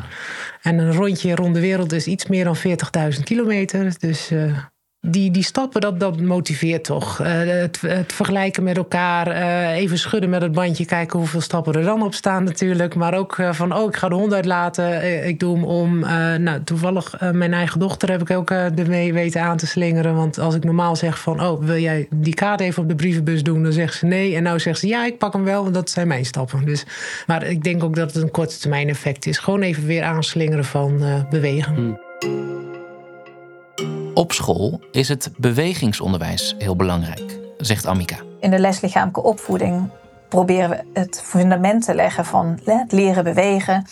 En 0.62 0.78
een 0.78 0.92
rondje 0.92 1.34
rond 1.34 1.54
de 1.54 1.60
wereld 1.60 1.92
is 1.92 2.06
iets 2.06 2.26
meer 2.26 2.44
dan 2.44 2.56
40.000 2.56 3.22
kilometer. 3.22 3.94
Dus 3.98 4.30
die, 5.06 5.30
die 5.30 5.42
stappen, 5.42 5.80
dat, 5.80 6.00
dat 6.00 6.20
motiveert 6.20 6.84
toch. 6.84 7.20
Uh, 7.20 7.26
het, 7.28 8.12
vergelijken 8.12 8.62
met 8.62 8.76
elkaar, 8.76 9.28
uh, 9.28 9.70
even 9.70 9.98
schudden 9.98 10.30
met 10.30 10.42
het 10.42 10.52
bandje, 10.52 10.84
kijken 10.84 11.18
hoeveel 11.18 11.40
stappen 11.40 11.74
er 11.74 11.82
dan 11.82 12.02
op 12.02 12.14
staan 12.14 12.44
natuurlijk. 12.44 12.94
Maar 12.94 13.14
ook 13.14 13.38
uh, 13.38 13.52
van, 13.52 13.74
oh, 13.74 13.88
ik 13.88 13.96
ga 13.96 14.08
de 14.08 14.14
hond 14.14 14.32
uitlaten. 14.32 15.26
Ik 15.26 15.40
doe 15.40 15.54
hem 15.54 15.64
om. 15.64 15.98
nou, 16.38 16.62
toevallig, 16.64 17.14
mijn 17.32 17.52
eigen 17.52 17.80
dochter 17.80 18.10
heb 18.10 18.20
ik 18.20 18.30
ook 18.30 18.50
ermee 18.50 19.12
weten 19.12 19.42
aan 19.42 19.56
te 19.56 19.66
slingeren. 19.66 20.14
Want 20.14 20.38
als 20.38 20.54
ik 20.54 20.64
normaal 20.64 20.96
zeg 20.96 21.18
van, 21.18 21.42
oh, 21.42 21.64
wil 21.64 21.78
jij 21.78 22.06
die 22.10 22.34
kaart 22.34 22.60
even 22.60 22.82
op 22.82 22.88
de 22.88 22.94
brievenbus 22.94 23.42
doen? 23.42 23.62
Dan 23.62 23.72
zegt 23.72 23.94
ze 23.94 24.06
nee. 24.06 24.36
En 24.36 24.42
nou 24.42 24.58
zegt 24.58 24.78
ze, 24.78 24.86
ja, 24.86 25.06
ik 25.06 25.18
pak 25.18 25.32
hem 25.32 25.44
wel, 25.44 25.62
want 25.62 25.74
dat 25.74 25.90
zijn 25.90 26.08
mijn 26.08 26.24
stappen. 26.24 26.64
Dus, 26.64 26.84
maar 27.26 27.42
ik 27.42 27.64
denk 27.64 27.84
ook 27.84 27.96
dat 27.96 28.14
het 28.14 28.22
een 28.22 28.30
korte 28.30 28.58
termijn 28.58 28.88
effect 28.88 29.26
is. 29.26 29.38
Gewoon 29.38 29.62
even 29.62 29.86
weer 29.86 30.02
aanslingeren 30.02 30.64
van 30.64 31.02
bewegen. 31.30 31.74
Hmm. 31.74 32.03
Op 34.14 34.32
school 34.32 34.80
is 34.90 35.08
het 35.08 35.30
bewegingsonderwijs 35.36 36.54
heel 36.58 36.76
belangrijk, 36.76 37.38
zegt 37.58 37.86
Amika. 37.86 38.16
In 38.40 38.50
de 38.50 38.58
leslichamelijke 38.58 39.22
opvoeding 39.22 39.88
proberen 40.28 40.70
we 40.70 40.84
het 40.92 41.22
fundament 41.24 41.84
te 41.84 41.94
leggen 41.94 42.24
van 42.24 42.60
het 42.64 42.92
leren 42.92 43.24
bewegen. 43.24 43.86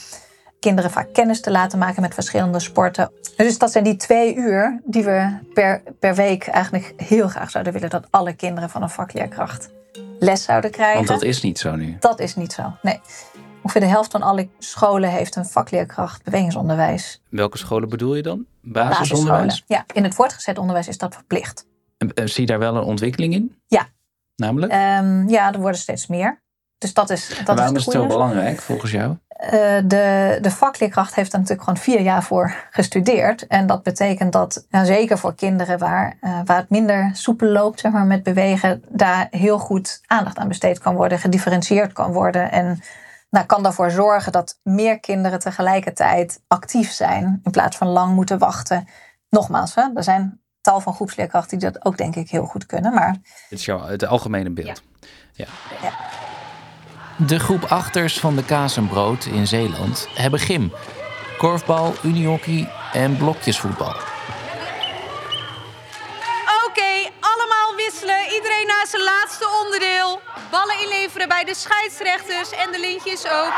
Kinderen 0.60 0.90
vaak 0.90 1.12
kennis 1.12 1.40
te 1.40 1.50
laten 1.50 1.78
maken 1.78 2.02
met 2.02 2.14
verschillende 2.14 2.60
sporten. 2.60 3.12
Dus 3.36 3.58
dat 3.58 3.72
zijn 3.72 3.84
die 3.84 3.96
twee 3.96 4.34
uur 4.34 4.80
die 4.84 5.04
we 5.04 5.38
per, 5.54 5.82
per 5.98 6.14
week 6.14 6.46
eigenlijk 6.46 6.92
heel 6.96 7.28
graag 7.28 7.50
zouden 7.50 7.72
willen 7.72 7.90
dat 7.90 8.06
alle 8.10 8.32
kinderen 8.32 8.70
van 8.70 8.82
een 8.82 8.90
vakleerkracht 8.90 9.70
les 10.18 10.42
zouden 10.42 10.70
krijgen. 10.70 10.96
Want 10.96 11.08
dat 11.08 11.22
is 11.22 11.42
niet 11.42 11.58
zo 11.58 11.76
nu. 11.76 11.96
Dat 12.00 12.20
is 12.20 12.36
niet 12.36 12.52
zo. 12.52 12.72
Nee. 12.82 13.00
Ongeveer 13.62 13.80
de 13.80 13.86
helft 13.86 14.10
van 14.10 14.22
alle 14.22 14.48
scholen 14.58 15.10
heeft 15.10 15.36
een 15.36 15.44
vakleerkracht 15.44 16.24
bewegingsonderwijs. 16.24 17.22
Welke 17.28 17.58
scholen 17.58 17.88
bedoel 17.88 18.14
je 18.14 18.22
dan? 18.22 18.46
Basisonderwijs? 18.60 19.64
Ja, 19.66 19.84
in 19.92 20.04
het 20.04 20.14
voortgezet 20.14 20.58
onderwijs 20.58 20.88
is 20.88 20.98
dat 20.98 21.14
verplicht. 21.14 21.66
En, 21.98 22.28
zie 22.28 22.40
je 22.40 22.46
daar 22.46 22.58
wel 22.58 22.76
een 22.76 22.82
ontwikkeling 22.82 23.34
in? 23.34 23.56
Ja. 23.66 23.86
Namelijk? 24.36 24.72
Um, 24.72 25.28
ja, 25.28 25.52
er 25.52 25.60
worden 25.60 25.80
steeds 25.80 26.06
meer. 26.06 26.40
Dus 26.78 26.94
dat 26.94 27.10
is. 27.10 27.40
Dat 27.44 27.56
waarom 27.56 27.76
is, 27.76 27.84
het 27.84 27.94
zo 27.94 28.06
belangrijk 28.06 28.60
volgens 28.60 28.90
jou? 28.90 29.16
Uh, 29.44 29.50
de, 29.84 30.38
de 30.40 30.50
vakleerkracht 30.50 31.14
heeft 31.14 31.32
er 31.32 31.38
natuurlijk 31.38 31.68
gewoon 31.68 31.82
vier 31.82 32.00
jaar 32.00 32.22
voor 32.22 32.54
gestudeerd. 32.70 33.46
En 33.46 33.66
dat 33.66 33.82
betekent 33.82 34.32
dat, 34.32 34.66
nou, 34.70 34.86
zeker 34.86 35.18
voor 35.18 35.34
kinderen 35.34 35.78
waar, 35.78 36.16
uh, 36.20 36.40
waar 36.44 36.56
het 36.56 36.70
minder 36.70 37.10
soepel 37.12 37.48
loopt 37.48 37.80
zeg 37.80 37.92
maar, 37.92 38.06
met 38.06 38.22
bewegen, 38.22 38.84
daar 38.88 39.26
heel 39.30 39.58
goed 39.58 40.00
aandacht 40.06 40.38
aan 40.38 40.48
besteed 40.48 40.78
kan 40.78 40.94
worden, 40.94 41.18
gedifferentieerd 41.18 41.92
kan 41.92 42.12
worden. 42.12 42.50
En 42.50 42.80
nou, 43.32 43.46
kan 43.46 43.62
daarvoor 43.62 43.90
zorgen 43.90 44.32
dat 44.32 44.58
meer 44.62 45.00
kinderen 45.00 45.38
tegelijkertijd 45.38 46.42
actief 46.48 46.92
zijn 46.92 47.40
in 47.44 47.50
plaats 47.50 47.76
van 47.76 47.86
lang 47.86 48.14
moeten 48.14 48.38
wachten. 48.38 48.88
Nogmaals, 49.28 49.74
hè, 49.74 49.88
er 49.94 50.02
zijn 50.02 50.40
tal 50.60 50.80
van 50.80 50.94
groepsleerkrachten 50.94 51.58
die 51.58 51.70
dat 51.70 51.84
ook 51.84 51.96
denk 51.96 52.16
ik 52.16 52.30
heel 52.30 52.44
goed 52.44 52.66
kunnen. 52.66 52.94
Maar... 52.94 53.08
Het 53.48 53.58
is 53.58 53.64
jouw, 53.64 53.80
het 53.80 54.06
algemene 54.06 54.50
beeld. 54.50 54.82
Ja. 55.32 55.46
ja. 55.82 55.92
De 57.26 57.38
groep 57.38 57.62
achters 57.62 58.20
van 58.20 58.36
de 58.36 58.44
Kazenbrood 58.44 59.24
in 59.24 59.46
Zeeland 59.46 60.08
hebben 60.14 60.40
gym, 60.40 60.72
korfbal, 61.38 61.94
unihockey 62.02 62.68
en 62.92 63.16
blokjesvoetbal. 63.16 63.94
Iedereen 68.34 68.66
naar 68.66 68.86
zijn 68.86 69.02
laatste 69.02 69.46
onderdeel. 69.64 70.20
Ballen 70.52 70.80
inleveren 70.82 71.28
bij 71.28 71.44
de 71.44 71.54
scheidsrechters 71.54 72.50
en 72.50 72.72
de 72.72 72.80
lintjes 72.80 73.24
ook. 73.26 73.52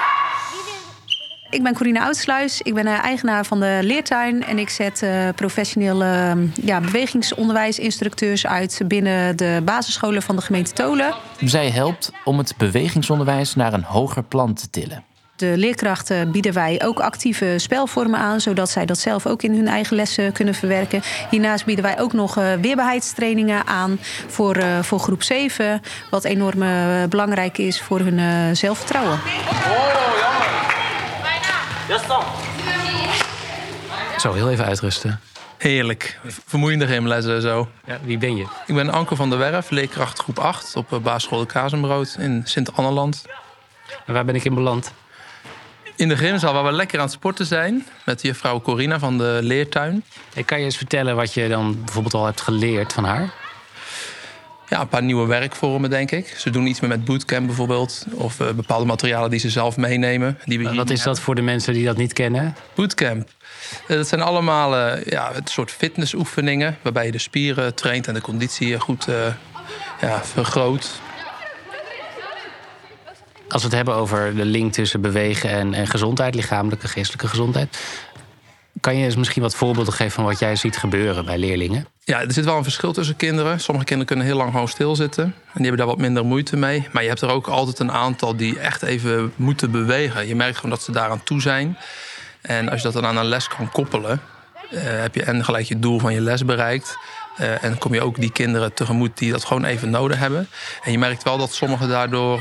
Ik 1.51 1.63
ben 1.63 1.75
Corine 1.75 2.01
Oudsluis. 2.01 2.63
Ik 2.63 2.75
ben 2.75 2.87
eh, 2.87 2.99
eigenaar 2.99 3.45
van 3.45 3.61
de 3.61 3.79
Leertuin. 3.83 4.45
En 4.45 4.59
ik 4.59 4.69
zet 4.69 5.03
uh, 5.03 5.29
professionele 5.35 6.37
ja, 6.63 6.81
bewegingsonderwijsinstructeurs 6.81 8.47
uit 8.47 8.81
binnen 8.87 9.37
de 9.37 9.63
basisscholen 9.65 10.23
van 10.23 10.37
de 10.37 10.43
gemeente 10.43 10.73
Tolen. 10.73 11.15
Zij 11.45 11.71
helpt 11.71 12.13
om 12.25 12.39
het 12.39 12.55
bewegingsonderwijs 12.57 13.55
naar 13.55 13.73
een 13.73 13.85
hoger 13.85 14.23
plan 14.23 14.55
te 14.55 14.71
tillen 14.71 15.05
de 15.37 15.53
leerkrachten 15.57 16.31
bieden 16.31 16.53
wij 16.53 16.81
ook 16.85 17.01
actieve 17.01 17.55
spelvormen 17.59 18.19
aan, 18.19 18.41
zodat 18.41 18.71
zij 18.71 18.87
dat 18.87 18.99
zelf 18.99 19.27
ook 19.27 19.43
in 19.43 19.55
hun 19.55 19.69
eigen 19.69 19.97
lessen 19.97 20.33
kunnen 20.33 20.55
verwerken. 20.55 21.03
Hiernaast 21.31 21.65
bieden 21.65 21.85
wij 21.85 22.01
ook 22.01 22.13
nog 22.13 22.39
uh, 22.39 22.53
weerbaarheidstrainingen 22.55 23.67
aan 23.67 23.99
voor, 24.29 24.57
uh, 24.57 24.83
voor 24.83 24.99
groep 24.99 25.23
7, 25.23 25.83
wat 26.11 26.25
enorm 26.25 26.63
uh, 26.63 27.05
belangrijk 27.09 27.59
is 27.59 27.81
voor 27.81 28.01
hun 28.01 28.57
zelfvertrouwen. 28.57 29.13
Oh, 29.13 29.21
jammer. 30.21 30.45
Zo, 34.19 34.33
heel 34.33 34.51
even 34.51 34.65
uitrusten. 34.65 35.21
Heerlijk. 35.57 36.19
Vermoeiende 36.47 36.87
gymlessen 36.87 37.43
zo. 37.43 37.69
Ja, 37.87 37.99
wie 38.03 38.19
ben 38.19 38.37
je? 38.37 38.47
Ik 38.67 38.75
ben 38.75 38.91
Anke 38.91 39.17
van 39.17 39.31
der 39.31 39.39
Werf, 39.39 39.71
leerkracht 39.71 40.19
groep 40.19 40.39
8 40.39 40.77
op 40.77 41.01
basisschool 41.03 41.39
de 41.39 41.47
Kazenbrood 41.47 42.17
in 42.19 42.43
Sint-Anneland. 42.45 43.25
En 44.07 44.13
waar 44.13 44.25
ben 44.25 44.35
ik 44.35 44.45
in 44.45 44.55
beland? 44.55 44.93
In 45.97 46.09
de 46.09 46.17
gymzaal 46.17 46.53
waar 46.53 46.65
we 46.65 46.73
lekker 46.73 46.99
aan 46.99 47.05
het 47.05 47.15
sporten 47.15 47.47
zijn. 47.47 47.87
Met 48.05 48.23
juffrouw 48.23 48.61
Corina 48.61 48.99
van 48.99 49.19
de 49.19 49.39
Leertuin. 49.43 50.05
Ik 50.35 50.47
kan 50.47 50.59
je 50.59 50.65
eens 50.65 50.77
vertellen 50.77 51.17
wat 51.17 51.35
je 51.35 51.49
dan 51.49 51.85
bijvoorbeeld 51.85 52.15
al 52.15 52.25
hebt 52.25 52.41
geleerd 52.41 52.93
van 52.93 53.05
haar? 53.05 53.33
Ja, 54.69 54.81
een 54.81 54.89
paar 54.89 55.03
nieuwe 55.03 55.27
werkvormen, 55.27 55.91
denk 55.91 56.11
ik. 56.11 56.27
Ze 56.27 56.51
doen 56.51 56.67
iets 56.67 56.81
meer 56.81 56.91
met 56.91 57.05
bootcamp 57.05 57.47
bijvoorbeeld. 57.47 58.07
Of 58.13 58.41
uh, 58.41 58.51
bepaalde 58.51 58.85
materialen 58.85 59.31
die 59.31 59.39
ze 59.39 59.51
zelf 59.51 59.77
meenemen. 59.77 60.39
Die 60.45 60.59
we 60.59 60.75
wat 60.75 60.91
is 60.91 61.03
dat 61.03 61.21
voor 61.21 61.35
de 61.35 61.43
mensen 61.43 61.73
die 61.73 61.85
dat 61.85 61.97
niet 61.97 62.13
kennen? 62.13 62.57
Bootcamp. 62.75 63.29
Uh, 63.89 63.97
dat 63.97 64.09
zijn 64.09 64.21
allemaal 64.21 64.77
uh, 64.77 65.05
ja, 65.05 65.35
een 65.35 65.47
soort 65.47 65.71
fitnessoefeningen. 65.71 66.79
Waarbij 66.83 67.07
je 67.07 67.13
de 67.13 67.19
spieren 67.19 67.75
traint 67.75 68.09
en 68.09 68.15
de 68.15 68.21
conditie 68.21 68.81
goed 68.81 69.07
ja, 70.01 70.25
vergroot. 70.25 71.01
Als 73.49 73.63
we 73.63 73.69
het 73.69 73.77
hebben 73.77 73.95
over 73.95 74.37
de 74.37 74.45
link 74.45 74.73
tussen 74.73 75.01
bewegen 75.01 75.51
en, 75.51 75.75
en 75.75 75.87
gezondheid, 75.87 76.35
lichamelijke, 76.35 76.89
geestelijke 76.89 77.29
gezondheid. 77.29 77.79
Kan 78.81 78.97
je 78.97 79.05
eens 79.05 79.17
misschien 79.17 79.43
wat 79.43 79.55
voorbeelden 79.55 79.93
geven 79.93 80.13
van 80.13 80.25
wat 80.25 80.39
jij 80.39 80.57
ziet 80.57 80.77
gebeuren 80.77 81.25
bij 81.25 81.39
leerlingen? 81.39 81.87
Ja, 82.05 82.21
er 82.21 82.33
zit 82.33 82.45
wel 82.45 82.57
een 82.57 82.63
verschil 82.63 82.93
tussen 82.93 83.17
kinderen. 83.17 83.61
Sommige 83.61 83.87
kinderen 83.87 84.07
kunnen 84.07 84.27
heel 84.27 84.37
lang 84.37 84.51
gewoon 84.51 84.69
stilzitten. 84.69 85.25
En 85.25 85.33
die 85.55 85.63
hebben 85.63 85.79
daar 85.79 85.87
wat 85.87 85.99
minder 85.99 86.25
moeite 86.25 86.57
mee. 86.57 86.89
Maar 86.93 87.03
je 87.03 87.09
hebt 87.09 87.21
er 87.21 87.31
ook 87.31 87.47
altijd 87.47 87.79
een 87.79 87.93
aantal 87.93 88.37
die 88.37 88.59
echt 88.59 88.83
even 88.83 89.33
moeten 89.37 89.71
bewegen. 89.71 90.27
Je 90.27 90.37
merkt 90.37 90.57
gewoon 90.57 90.71
dat 90.71 90.83
ze 90.83 90.93
daaraan 90.93 91.23
toe 91.23 91.41
zijn. 91.41 91.79
En 92.41 92.69
als 92.69 92.79
je 92.79 92.85
dat 92.85 93.03
dan 93.03 93.07
aan 93.07 93.17
een 93.17 93.25
les 93.25 93.49
kan 93.49 93.71
koppelen, 93.71 94.21
eh, 94.71 94.81
heb 94.83 95.15
je 95.15 95.23
en 95.23 95.45
gelijk 95.45 95.67
je 95.67 95.79
doel 95.79 95.99
van 95.99 96.15
je 96.15 96.21
les 96.21 96.45
bereikt. 96.45 96.99
Eh, 97.37 97.65
en 97.65 97.79
kom 97.79 97.95
je 97.95 98.03
ook 98.03 98.21
die 98.21 98.33
kinderen 98.33 98.75
tegemoet 98.75 99.19
die 99.19 99.33
dat 99.33 99.45
gewoon 99.45 99.65
even 99.65 99.91
nodig 99.91 100.19
hebben. 100.19 100.49
En 100.83 100.93
je 100.93 100.99
merkt 100.99 101.23
wel 101.23 101.39
dat 101.39 101.53
sommigen 101.53 101.89
daardoor 101.89 102.41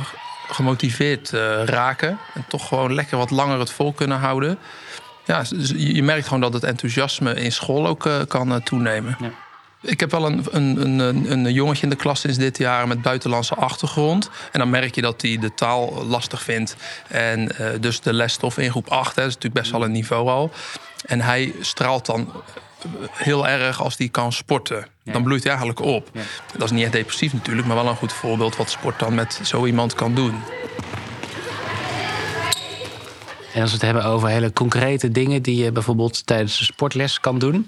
gemotiveerd 0.54 1.34
eh, 1.34 1.64
raken. 1.64 2.18
En 2.34 2.46
toch 2.48 2.68
gewoon 2.68 2.94
lekker 2.94 3.18
wat 3.18 3.32
langer 3.32 3.60
het 3.60 3.72
vol 3.72 3.94
kunnen 3.94 4.18
houden. 4.20 4.58
Ja, 5.26 5.44
dus 5.50 5.70
je 5.70 5.96
je 5.96 6.04
merkt 6.04 6.26
gewoon 6.26 6.42
dat 6.42 6.54
het 6.54 6.64
enthousiasme 6.64 7.34
in 7.34 7.52
school 7.52 7.88
ook 7.88 8.06
eh, 8.06 8.20
kan 8.28 8.54
eh, 8.54 8.62
toenemen. 8.62 9.18
Ja. 9.20 9.30
Ik 9.82 10.00
heb 10.00 10.12
wel 10.12 10.26
een, 10.26 10.46
een, 10.52 11.00
een, 11.00 11.32
een- 11.32 11.54
jongetje 11.54 11.84
in 11.84 11.90
de 11.90 11.96
klas 11.96 12.20
sinds 12.20 12.38
dit 12.38 12.58
jaar 12.58 12.88
met 12.88 13.02
buitenlandse 13.02 13.56
achtergrond. 13.56 14.30
En 14.52 14.60
dan 14.60 14.70
merk 14.70 14.96
je 14.96 15.02
dat 15.02 15.22
hij 15.22 15.38
de 15.38 15.54
taal 15.54 16.06
lastig 16.06 16.42
vindt. 16.42 16.76
En 17.08 17.52
dus 17.80 18.02
de 18.02 18.14
lesstof 18.14 18.58
in 18.58 18.72
groep 18.72 18.90
8, 18.90 19.16
hè, 19.16 19.22
dat 19.22 19.30
is 19.30 19.36
natuurlijk 19.36 19.62
best 19.62 19.72
wel 19.72 19.84
een 19.84 19.92
niveau 19.92 20.30
al. 20.30 20.52
En 21.06 21.22
hij 21.22 21.54
straalt 21.62 22.06
dan 22.06 22.32
heel 23.12 23.48
erg 23.48 23.82
als 23.82 23.98
hij 23.98 24.10
kan 24.10 24.32
sporten. 24.34 24.86
Dan 25.04 25.24
bloeit 25.24 25.44
hij 25.44 25.52
eigenlijk 25.52 25.82
op. 25.82 26.10
Ja. 26.14 26.22
Dat 26.52 26.64
is 26.64 26.72
niet 26.72 26.84
echt 26.84 26.92
depressief 26.92 27.34
natuurlijk, 27.34 27.68
maar 27.68 27.76
wel 27.76 27.88
een 27.88 27.96
goed 27.96 28.14
voorbeeld 28.14 28.56
wat 28.56 28.70
sport 28.70 29.00
dan 29.00 29.16
met 29.16 29.40
zo 29.44 29.66
iemand 29.66 29.94
kan 29.94 30.16
doen. 30.16 30.36
En 33.54 33.62
als 33.62 33.70
we 33.70 33.76
het 33.78 33.86
hebben 33.86 34.06
over 34.06 34.30
hele 34.30 34.54
concrete 34.54 35.12
dingen 35.12 35.42
die 35.42 35.64
je 35.64 35.72
bijvoorbeeld 35.72 36.26
tijdens 36.26 36.58
de 36.58 36.64
sportles 36.64 37.20
kan 37.20 37.40
doen. 37.40 37.68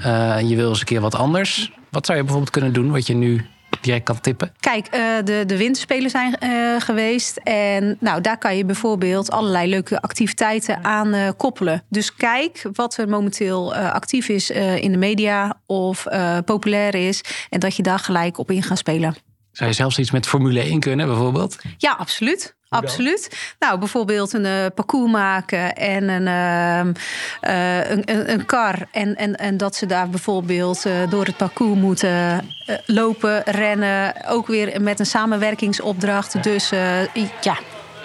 eh, 0.00 0.36
en 0.36 0.48
je 0.48 0.56
wil 0.56 0.68
eens 0.68 0.78
een 0.80 0.86
keer 0.86 1.00
wat 1.00 1.14
anders. 1.14 1.72
Wat 1.90 2.06
zou 2.06 2.18
je 2.18 2.24
bijvoorbeeld 2.24 2.54
kunnen 2.54 2.72
doen 2.72 2.90
wat 2.90 3.06
je 3.06 3.14
nu 3.14 3.46
direct 3.80 4.04
kan 4.04 4.20
tippen? 4.20 4.52
Kijk, 4.60 4.86
eh, 4.86 5.00
de, 5.24 5.42
de 5.46 5.56
winterspelen 5.56 6.10
zijn 6.10 6.38
eh, 6.38 6.80
geweest. 6.80 7.36
En 7.36 7.96
nou, 8.00 8.20
daar 8.20 8.38
kan 8.38 8.56
je 8.56 8.64
bijvoorbeeld 8.64 9.30
allerlei 9.30 9.70
leuke 9.70 10.00
activiteiten 10.00 10.84
aan 10.84 11.12
eh, 11.12 11.28
koppelen. 11.36 11.82
Dus 11.88 12.14
kijk 12.14 12.68
wat 12.72 12.96
er 12.96 13.08
momenteel 13.08 13.74
actief 13.74 14.28
is 14.28 14.50
in 14.50 14.92
de 14.92 14.98
media 14.98 15.60
of 15.66 16.06
populair 16.44 16.94
is. 16.94 17.20
En 17.50 17.60
dat 17.60 17.76
je 17.76 17.82
daar 17.82 17.98
gelijk 17.98 18.38
op 18.38 18.50
in 18.50 18.62
gaat 18.62 18.78
spelen. 18.78 19.16
Zou 19.52 19.70
je 19.70 19.76
zelfs 19.76 19.98
iets 19.98 20.10
met 20.10 20.26
Formule 20.26 20.60
1 20.60 20.80
kunnen 20.80 21.06
bijvoorbeeld? 21.06 21.56
Ja, 21.76 21.92
absoluut. 21.92 22.55
Absoluut. 22.68 23.54
Nou, 23.58 23.78
bijvoorbeeld 23.78 24.32
een 24.32 24.44
eh, 24.44 24.66
parcours 24.74 25.10
maken 25.12 25.74
en 25.74 26.08
een, 26.08 26.26
ehm, 26.26 26.92
eh, 27.40 27.90
een, 27.90 28.02
een, 28.04 28.32
een 28.32 28.46
kar. 28.46 28.88
En, 28.92 29.16
en, 29.16 29.36
en 29.36 29.56
dat 29.56 29.76
ze 29.76 29.86
daar 29.86 30.08
bijvoorbeeld 30.08 30.86
eh, 30.86 31.10
door 31.10 31.24
het 31.24 31.36
parcours 31.36 31.78
moeten 31.78 32.44
lopen, 32.86 33.42
rennen. 33.44 34.14
Ook 34.28 34.46
weer 34.46 34.80
met 34.80 35.00
een 35.00 35.06
samenwerkingsopdracht. 35.06 36.42
Dus 36.42 36.70
eh, 36.70 37.04
ja, 37.40 37.58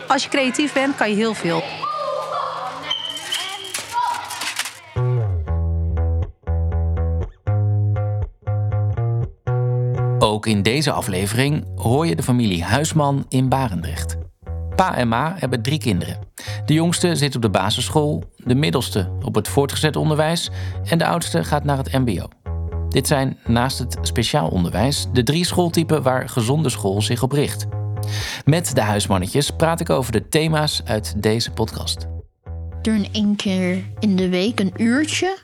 als 0.08 0.24
je 0.24 0.30
creatief 0.30 0.74
bent, 0.74 0.96
kan 0.96 1.10
je 1.10 1.16
heel 1.16 1.34
veel. 1.34 1.64
Ook 10.20 10.46
in 10.46 10.62
deze 10.62 10.92
aflevering 10.92 11.66
hoor 11.76 12.08
je 12.08 12.16
de 12.16 12.24
familie 12.24 12.64
Huisman 12.64 13.26
in 13.30 13.50
Barendrecht. 13.50 14.21
Pa 14.76 14.96
en 14.96 15.08
ma 15.08 15.36
hebben 15.38 15.62
drie 15.62 15.80
kinderen. 15.80 16.20
De 16.66 16.74
jongste 16.74 17.16
zit 17.16 17.36
op 17.36 17.42
de 17.42 17.50
basisschool, 17.50 18.24
de 18.38 18.56
middelste 18.56 19.12
op 19.22 19.36
het 19.36 19.48
voortgezet 19.48 19.96
onderwijs 19.96 20.50
en 20.84 20.98
de 20.98 21.06
oudste 21.06 21.44
gaat 21.44 21.64
naar 21.64 21.78
het 21.78 21.92
MBO. 21.92 22.28
Dit 22.90 23.08
zijn 23.08 23.38
naast 23.46 23.80
het 23.80 23.98
speciaal 24.02 24.50
onderwijs 24.50 25.08
de 25.14 25.24
drie 25.24 25.46
schooltypen 25.46 26.02
waar 26.04 26.30
Gezonde 26.30 26.70
School 26.70 27.02
zich 27.02 27.24
op 27.24 27.32
richt. 27.32 27.66
Met 28.46 28.76
de 28.76 28.82
huismannetjes 28.82 29.50
praat 29.50 29.80
ik 29.80 29.90
over 29.90 30.12
de 30.12 30.28
thema's 30.28 30.82
uit 30.86 31.14
deze 31.24 31.52
podcast. 31.52 32.08
doen 32.82 33.08
één 33.12 33.36
keer 33.36 33.84
in 34.00 34.16
de 34.16 34.30
week 34.30 34.60
een 34.60 34.74
uurtje. 34.78 35.38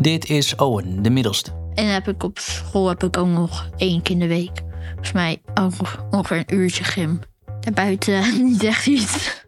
Dit 0.00 0.30
is 0.30 0.54
Owen, 0.54 1.02
de 1.02 1.10
middelste. 1.10 1.50
En 1.74 1.92
heb 1.92 2.08
ik 2.08 2.22
op 2.22 2.38
school 2.38 2.88
heb 2.88 3.02
ik 3.02 3.16
ook 3.16 3.26
nog 3.26 3.70
één 3.76 4.02
keer 4.02 4.14
in 4.14 4.20
de 4.20 4.26
week. 4.26 4.62
Volgens 4.88 5.12
mij 5.12 5.42
ook 5.54 5.76
nog 5.78 6.04
ongeveer 6.10 6.36
een 6.36 6.54
uurtje 6.54 6.84
gym. 6.84 7.20
En 7.64 7.74
buiten 7.74 8.22
niet 8.50 8.64
echt 8.64 8.86
iets. 8.86 9.40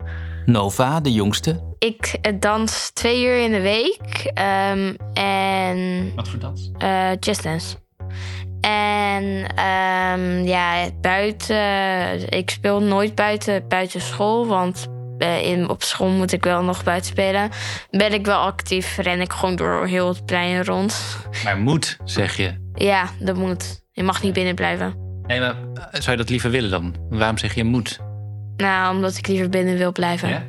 Nova, 0.46 1.00
de 1.00 1.12
jongste. 1.12 1.72
Ik 1.78 2.16
eh, 2.22 2.32
dans 2.40 2.90
twee 2.90 3.24
uur 3.24 3.42
in 3.44 3.50
de 3.50 3.60
week. 3.60 4.30
ehm, 4.34 4.94
en 5.12 6.12
Wat 6.16 6.28
voor 6.28 6.38
dans? 6.38 6.70
eh 6.78 7.10
jazzdance. 7.20 7.76
En 8.60 9.46
ehm, 9.54 10.44
ja, 10.44 10.90
buiten. 11.00 12.30
Ik 12.32 12.50
speel 12.50 12.80
nooit 12.82 13.14
buiten, 13.14 13.68
buiten 13.68 14.00
school. 14.00 14.46
Want 14.46 14.86
eh, 15.18 15.42
in, 15.50 15.68
op 15.68 15.82
school 15.82 16.08
moet 16.08 16.32
ik 16.32 16.44
wel 16.44 16.62
nog 16.62 16.84
buiten 16.84 17.10
spelen. 17.10 17.50
Ben 17.90 18.12
ik 18.12 18.26
wel 18.26 18.38
actief, 18.38 18.96
ren 18.96 19.20
ik 19.20 19.32
gewoon 19.32 19.56
door 19.56 19.86
heel 19.86 20.08
het 20.08 20.24
plein 20.26 20.64
rond. 20.64 21.16
Maar 21.44 21.58
moet, 21.58 21.96
zeg 22.04 22.36
je. 22.36 22.54
Ja, 22.74 23.08
dat 23.18 23.36
moet. 23.36 23.82
Je 23.92 24.02
mag 24.02 24.22
niet 24.22 24.32
binnen 24.32 24.54
blijven. 24.54 25.03
Nee, 25.26 25.40
maar 25.40 25.54
eh, 25.74 26.00
zou 26.00 26.10
je 26.10 26.16
dat 26.16 26.28
liever 26.30 26.50
willen 26.50 26.70
dan? 26.70 26.94
Waarom 27.10 27.38
zeg 27.38 27.54
je 27.54 27.64
moet? 27.64 28.00
Nou, 28.56 28.94
omdat 28.94 29.16
ik 29.16 29.26
liever 29.26 29.48
binnen 29.48 29.76
wil 29.76 29.92
blijven. 29.92 30.28
Ja? 30.28 30.42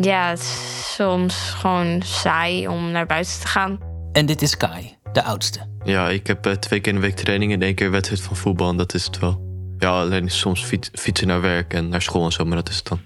Ja, 0.00 0.28
het 0.28 0.38
is 0.38 0.94
soms 0.94 1.34
gewoon 1.34 2.02
saai 2.02 2.68
om 2.68 2.90
naar 2.90 3.06
buiten 3.06 3.40
te 3.40 3.46
gaan. 3.46 3.78
En 4.12 4.26
dit 4.26 4.42
is 4.42 4.56
Kai, 4.56 4.96
de 5.12 5.22
oudste. 5.22 5.60
Ja, 5.84 6.08
ik 6.08 6.26
heb 6.26 6.46
eh, 6.46 6.52
twee 6.52 6.80
keer 6.80 6.92
in 6.92 7.00
de 7.00 7.06
week 7.06 7.16
training 7.16 7.52
en 7.52 7.62
één 7.62 7.74
keer 7.74 7.90
wedstrijd 7.90 8.22
van 8.22 8.36
voetbal. 8.36 8.70
En 8.70 8.76
dat 8.76 8.94
is 8.94 9.04
het 9.04 9.18
wel. 9.18 9.48
Ja, 9.78 10.00
alleen 10.00 10.28
soms 10.28 10.64
fiets, 10.64 10.90
fietsen 10.92 11.26
naar 11.26 11.40
werk 11.40 11.74
en 11.74 11.88
naar 11.88 12.02
school 12.02 12.24
en 12.24 12.32
zo, 12.32 12.44
maar 12.44 12.56
dat 12.56 12.68
is 12.68 12.76
het 12.76 12.88
dan. 12.88 13.00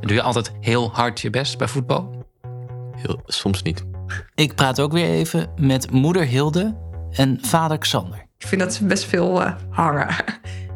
Doe 0.00 0.14
je 0.14 0.22
altijd 0.22 0.52
heel 0.60 0.90
hard 0.92 1.20
je 1.20 1.30
best 1.30 1.58
bij 1.58 1.68
voetbal? 1.68 2.26
Heel, 2.96 3.20
soms 3.26 3.62
niet. 3.62 3.84
Ik 4.34 4.54
praat 4.54 4.80
ook 4.80 4.92
weer 4.92 5.08
even 5.08 5.50
met 5.56 5.90
moeder 5.90 6.24
Hilde 6.24 6.76
en 7.10 7.38
vader 7.42 7.78
Xander. 7.78 8.27
Ik 8.38 8.46
vind 8.46 8.60
dat 8.60 8.74
ze 8.74 8.84
best 8.84 9.04
veel 9.04 9.42
eh, 9.42 9.52
hangen. 9.70 10.06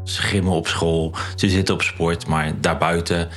Ze 0.05 0.22
grimmen 0.22 0.53
op 0.53 0.66
school, 0.68 1.14
ze 1.37 1.48
zitten 1.48 1.75
op 1.75 1.83
sport, 1.83 2.27
maar 2.27 2.53
daarbuiten... 2.61 3.29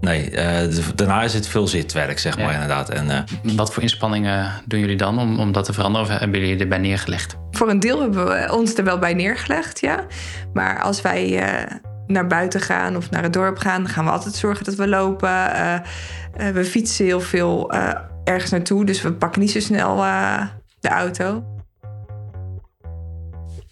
Nee, 0.00 0.30
eh, 0.30 0.74
daarna 0.94 1.22
is 1.22 1.34
het 1.34 1.46
veel 1.48 1.66
zitwerk, 1.66 2.18
zeg 2.18 2.36
maar, 2.36 2.46
Ja. 2.46 2.52
inderdaad. 2.52 2.88
En, 2.90 3.10
eh, 3.10 3.18
Wat 3.56 3.72
voor 3.72 3.82
inspanningen 3.82 4.52
doen 4.64 4.80
jullie 4.80 4.96
dan 4.96 5.18
om, 5.18 5.38
om 5.38 5.52
dat 5.52 5.64
te 5.64 5.72
veranderen? 5.72 6.08
Of 6.08 6.18
hebben 6.18 6.40
jullie 6.40 6.58
erbij 6.58 6.78
neergelegd? 6.78 7.36
Voor 7.50 7.68
een 7.70 7.80
deel 7.80 8.00
hebben 8.00 8.26
we 8.26 8.52
ons 8.52 8.74
er 8.74 8.84
wel 8.84 8.98
bij 8.98 9.14
neergelegd, 9.14 9.80
ja. 9.80 10.04
Maar 10.52 10.80
als 10.82 11.00
wij 11.02 11.38
eh, 11.42 11.74
naar 12.06 12.26
buiten 12.26 12.60
gaan 12.60 12.96
of 12.96 13.10
naar 13.10 13.22
het 13.22 13.32
dorp 13.32 13.58
gaan, 13.58 13.82
dan 13.82 13.92
gaan 13.92 14.04
we 14.04 14.10
altijd 14.10 14.34
zorgen 14.34 14.64
dat 14.64 14.74
we 14.74 14.88
lopen. 14.88 15.28
We 16.52 16.64
fietsen 16.64 17.04
heel 17.04 17.20
veel 17.20 17.70
eh, 17.70 17.94
ergens 18.24 18.50
naartoe, 18.50 18.84
dus 18.84 19.02
we 19.02 19.12
pakken 19.12 19.40
niet 19.40 19.50
zo 19.50 19.60
snel 19.60 20.04
eh, 20.04 20.42
de 20.80 20.88
auto. 20.88 21.44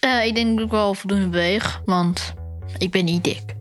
Eh, 0.01 0.25
ik 0.25 0.35
denk 0.35 0.57
dat 0.57 0.65
ik 0.65 0.71
wel 0.71 0.95
voldoende 0.95 1.29
beweeg, 1.29 1.81
want 1.85 2.35
ik 2.79 2.91
ben 2.91 3.05
niet 3.05 3.25
dik. 3.25 3.55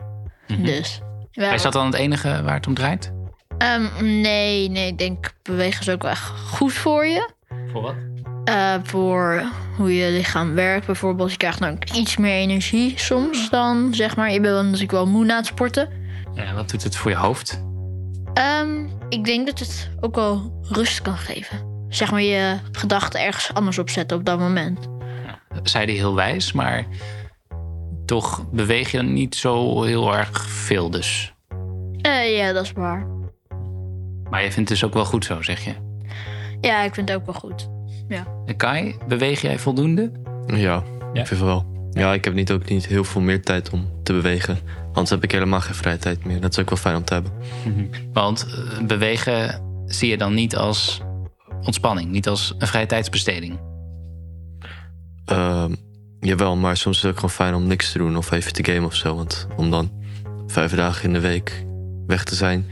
Dus. 0.58 1.02
ja, 1.32 1.52
Is 1.52 1.62
dat 1.62 1.74
dan 1.74 1.86
het 1.86 1.96
enige 1.96 2.42
waar 2.44 2.54
het 2.54 2.68
om 2.68 2.74
draait? 2.74 3.12
Ehm, 3.58 3.86
nee, 4.22 4.70
nee, 4.70 4.88
ik 4.88 4.98
denk 4.98 5.34
bewegen 5.44 5.82
is 5.82 5.90
ook 5.90 6.02
wel 6.02 6.12
echt 6.12 6.30
goed 6.30 6.74
voor 6.74 7.06
je. 7.06 7.30
Voor 7.72 7.82
wat? 7.82 7.96
Eh, 8.44 8.74
voor 8.84 9.44
hoe 9.78 9.96
je 9.96 10.12
lichaam 10.12 10.54
werkt. 10.54 10.86
Bijvoorbeeld, 10.86 11.32
je 11.32 11.38
krijgt 11.38 11.60
dan 11.60 11.78
iets 11.94 12.18
meer 12.18 12.36
energie 12.36 12.94
soms 13.00 13.50
dan, 13.50 13.94
zeg 13.94 14.16
maar. 14.16 14.32
Je 14.32 14.40
bent 14.40 14.54
dan 14.54 14.66
natuurlijk 14.66 14.92
wel 14.92 15.08
moe 15.08 15.26
na 15.26 15.36
het 15.36 15.46
sporten. 15.46 15.90
Ja, 16.34 16.54
wat 16.54 16.70
doet 16.70 16.84
het 16.84 16.96
voor 16.96 17.12
je 17.12 17.18
hoofd? 17.18 17.64
Ehm, 18.34 18.86
ik 19.10 19.26
denk 19.26 19.46
dat 19.48 19.60
het 19.60 19.90
ook 20.00 20.16
wel 20.16 20.60
rust 20.62 21.02
kan 21.02 21.18
geven. 21.18 21.86
Zeg 21.90 22.12
maar 22.12 22.22
je 22.22 22.58
gedachten 22.72 23.22
ergens 23.22 23.54
anders 23.54 23.78
opzetten 23.78 24.18
op 24.18 24.26
dat 24.26 24.40
moment. 24.40 24.88
Zeiden 25.70 25.96
heel 25.96 26.16
wijs, 26.16 26.52
maar 26.52 26.86
toch 28.06 28.46
beweeg 28.52 28.92
je 28.92 29.02
niet 29.02 29.36
zo 29.36 29.84
heel 29.84 30.16
erg 30.16 30.46
veel 30.48 30.90
dus. 30.90 31.34
Eh, 32.02 32.38
ja, 32.38 32.54
dat 32.54 32.64
is 32.64 32.72
waar. 32.72 33.08
Maar 34.30 34.44
je 34.44 34.52
vindt 34.52 34.70
het 34.70 34.80
dus 34.80 34.84
ook 34.84 34.94
wel 34.94 35.06
goed 35.06 35.26
zo, 35.26 35.42
zeg 35.42 35.64
je. 35.64 35.74
Ja, 36.62 36.84
ik 36.84 36.94
vind 36.94 37.10
het 37.10 37.18
ook 37.18 37.26
wel 37.26 37.36
goed. 37.36 37.70
Ja. 38.08 38.28
En 38.46 38.56
Kai, 38.56 38.96
beweeg 39.08 39.42
jij 39.42 39.60
voldoende? 39.60 40.12
Ja, 40.48 40.84
ik 41.14 41.28
vind 41.28 41.42
wel. 41.42 41.74
Ja, 41.92 42.14
ik 42.14 42.26
heb 42.26 42.34
niet, 42.34 42.52
ook 42.52 42.70
niet 42.70 42.88
heel 42.88 43.04
veel 43.04 43.22
meer 43.22 43.42
tijd 43.42 43.70
om 43.70 43.90
te 44.04 44.14
bewegen. 44.14 44.58
Anders 44.88 45.10
heb 45.10 45.24
ik 45.24 45.32
helemaal 45.32 45.62
geen 45.62 45.76
vrije 45.76 45.98
tijd 45.98 46.26
meer. 46.26 46.42
Dat 46.42 46.52
is 46.52 46.60
ook 46.60 46.70
wel 46.70 46.78
fijn 46.78 46.96
om 46.96 47.04
te 47.04 47.14
hebben. 47.14 47.32
Want 48.14 48.46
eh, 48.46 48.86
bewegen 48.86 49.62
zie 49.86 50.10
je 50.10 50.18
dan 50.18 50.34
niet 50.34 50.56
als 50.56 51.02
ontspanning, 51.62 52.12
niet 52.12 52.28
als 52.28 52.56
een 52.58 52.68
vrije 52.68 52.86
tijdsbesteding. 52.86 53.60
Ehm, 55.26 55.76
jawel, 56.20 56.56
maar 56.56 56.78
soms 56.78 56.96
is 56.96 57.02
het 57.02 57.12
ook 57.12 57.18
gewoon 57.18 57.36
fijn 57.36 57.54
om 57.54 57.68
niks 57.68 57.92
te 57.92 57.98
doen 57.98 58.18
of 58.18 58.32
even 58.32 58.54
te 58.54 58.64
gamen 58.64 58.86
of 58.86 58.96
zo. 58.96 59.16
Want 59.16 59.48
om 59.56 59.72
dan 59.72 59.92
vijf 60.48 60.76
dagen 60.76 61.04
in 61.04 61.14
de 61.14 61.20
week 61.20 61.66
weg 62.08 62.24
te 62.24 62.36
zijn, 62.36 62.68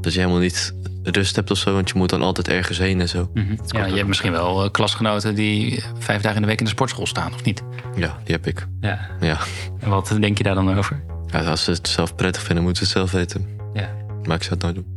dat 0.00 0.12
je 0.12 0.18
helemaal 0.18 0.40
niet 0.40 0.74
rust 1.02 1.36
hebt 1.36 1.50
of 1.50 1.58
zo. 1.58 1.72
Want 1.72 1.88
je 1.88 1.98
moet 1.98 2.10
dan 2.10 2.22
altijd 2.22 2.48
ergens 2.48 2.78
heen 2.78 3.00
en 3.00 3.08
zo. 3.08 3.30
Ja, 3.66 3.86
je 3.86 3.94
hebt 3.94 4.08
misschien 4.08 4.32
wel 4.32 4.64
eh, 4.64 4.70
klasgenoten 4.70 5.34
die 5.34 5.84
vijf 5.98 6.20
dagen 6.20 6.36
in 6.36 6.42
de 6.42 6.48
week 6.48 6.58
in 6.58 6.64
de 6.64 6.70
sportschool 6.70 7.06
staan, 7.06 7.34
of 7.34 7.44
niet? 7.44 7.62
Ja, 7.96 8.18
die 8.24 8.34
heb 8.34 8.46
ik. 8.46 8.66
Ja. 8.80 9.08
Ja. 9.20 9.38
En 9.80 9.88
wat 9.88 10.16
denk 10.20 10.38
je 10.38 10.44
daar 10.44 10.54
dan 10.54 10.76
over? 10.78 11.02
ja, 11.30 11.44
als 11.44 11.64
ze 11.64 11.70
het 11.70 11.88
zelf 11.88 12.14
prettig 12.14 12.42
vinden, 12.42 12.64
moeten 12.64 12.86
ze 12.86 12.98
het 12.98 13.08
zelf 13.08 13.20
weten. 13.20 13.46
Ja. 13.74 13.90
Maar 14.22 14.36
ik 14.36 14.42
zou 14.42 14.54
het 14.54 14.62
nooit 14.62 14.74
doen. 14.74 14.96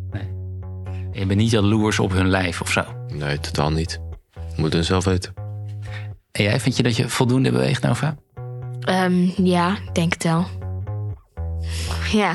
Je 1.13 1.25
bent 1.25 1.39
niet 1.39 1.49
jaloers 1.49 1.99
op 1.99 2.11
hun 2.11 2.29
lijf 2.29 2.61
of 2.61 2.71
zo. 2.71 2.83
Nee, 3.13 3.39
totaal 3.39 3.71
niet. 3.71 3.99
Moeten 4.55 4.79
ze 4.79 4.85
zelf 4.85 5.05
weten. 5.05 5.33
En 6.31 6.43
jij, 6.43 6.59
vind 6.59 6.77
je 6.77 6.83
dat 6.83 6.95
je 6.95 7.09
voldoende 7.09 7.51
beweegt, 7.51 7.83
Nova? 7.83 8.15
Ehm, 8.79 9.43
ja, 9.43 9.77
ik 9.77 9.95
denk 9.95 10.13
het 10.13 10.23
wel. 10.23 10.45
Ja. 12.11 12.31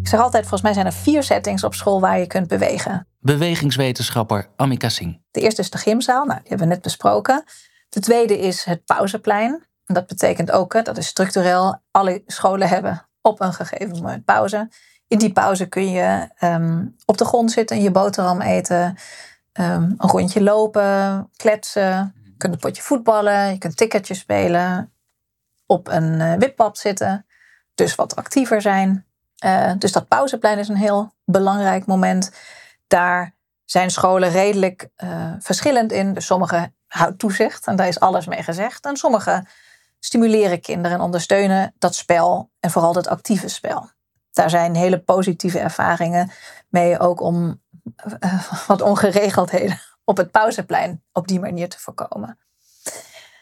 Ik 0.00 0.08
zeg 0.08 0.20
altijd, 0.20 0.42
volgens 0.42 0.62
mij 0.62 0.72
zijn 0.72 0.86
er 0.86 0.92
vier 0.92 1.22
settings 1.22 1.64
op 1.64 1.74
school 1.74 2.00
waar 2.00 2.18
je 2.18 2.26
kunt 2.26 2.48
bewegen. 2.48 3.06
Bewegingswetenschapper 3.20 4.48
Amika 4.56 4.88
Singh. 4.88 5.18
De 5.30 5.40
eerste 5.40 5.60
is 5.60 5.70
de 5.70 5.78
gymzaal, 5.78 6.24
nou, 6.24 6.40
die 6.40 6.48
hebben 6.48 6.68
we 6.68 6.74
net 6.74 6.82
besproken. 6.82 7.44
De 7.88 8.00
tweede 8.00 8.38
is 8.38 8.64
het 8.64 8.84
pauzeplein. 8.84 9.66
En 9.84 9.94
dat 9.94 10.06
betekent 10.06 10.50
ook, 10.50 10.72
hè, 10.72 10.82
dat 10.82 10.98
is 10.98 11.06
structureel, 11.06 11.82
alle 11.90 12.22
scholen 12.26 12.68
hebben 12.68 13.08
op 13.22 13.40
een 13.40 13.52
gegeven 13.52 13.90
moment 13.90 14.24
pauze. 14.24 14.68
In 15.10 15.18
die 15.18 15.32
pauze 15.32 15.66
kun 15.66 15.90
je 15.90 16.28
ehm, 16.38 16.86
op 17.04 17.18
de 17.18 17.24
grond 17.24 17.52
zitten, 17.52 17.82
je 17.82 17.90
boterham 17.90 18.40
eten, 18.40 18.96
ehm, 19.52 19.82
een 19.82 20.08
rondje 20.08 20.42
lopen, 20.42 21.30
kletsen. 21.36 22.14
Je 22.24 22.34
kunt 22.36 22.52
een 22.52 22.58
potje 22.58 22.82
voetballen, 22.82 23.50
je 23.50 23.58
kunt 23.58 23.76
tikkertje 23.76 24.14
spelen, 24.14 24.92
op 25.66 25.88
een 25.88 26.20
uh, 26.20 26.34
wippap 26.34 26.76
zitten. 26.76 27.26
Dus 27.74 27.94
wat 27.94 28.16
actiever 28.16 28.62
zijn. 28.62 29.06
Uh, 29.44 29.72
dus 29.78 29.92
dat 29.92 30.08
pauzeplein 30.08 30.58
is 30.58 30.68
een 30.68 30.76
heel 30.76 31.14
belangrijk 31.24 31.86
moment. 31.86 32.30
Daar 32.86 33.34
zijn 33.64 33.90
scholen 33.90 34.30
redelijk 34.30 34.88
uh, 35.04 35.32
verschillend 35.38 35.92
in. 35.92 36.14
Dus 36.14 36.26
sommige 36.26 36.72
houden 36.86 37.18
toezicht 37.18 37.66
en 37.66 37.76
daar 37.76 37.88
is 37.88 38.00
alles 38.00 38.26
mee 38.26 38.42
gezegd. 38.42 38.86
En 38.86 38.96
sommige 38.96 39.44
stimuleren 39.98 40.60
kinderen 40.60 40.98
en 40.98 41.04
ondersteunen 41.04 41.74
dat 41.78 41.94
spel 41.94 42.50
en 42.60 42.70
vooral 42.70 42.92
dat 42.92 43.08
actieve 43.08 43.48
spel. 43.48 43.90
Daar 44.40 44.50
zijn 44.50 44.74
hele 44.74 44.98
positieve 44.98 45.58
ervaringen 45.58 46.30
mee, 46.68 46.98
ook 46.98 47.20
om 47.20 47.62
uh, 48.20 48.66
wat 48.66 48.82
ongeregeldheden 48.82 49.80
op 50.04 50.16
het 50.16 50.30
pauzeplein 50.30 51.02
op 51.12 51.28
die 51.28 51.40
manier 51.40 51.68
te 51.68 51.78
voorkomen. 51.78 52.38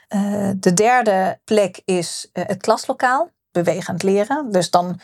Uh, 0.09 0.51
de 0.57 0.75
derde 0.75 1.41
plek 1.45 1.81
is 1.85 2.31
uh, 2.33 2.45
het 2.47 2.63
klaslokaal, 2.63 3.31
bewegend 3.51 4.03
leren. 4.03 4.51
Dus 4.51 4.71
dan 4.71 5.01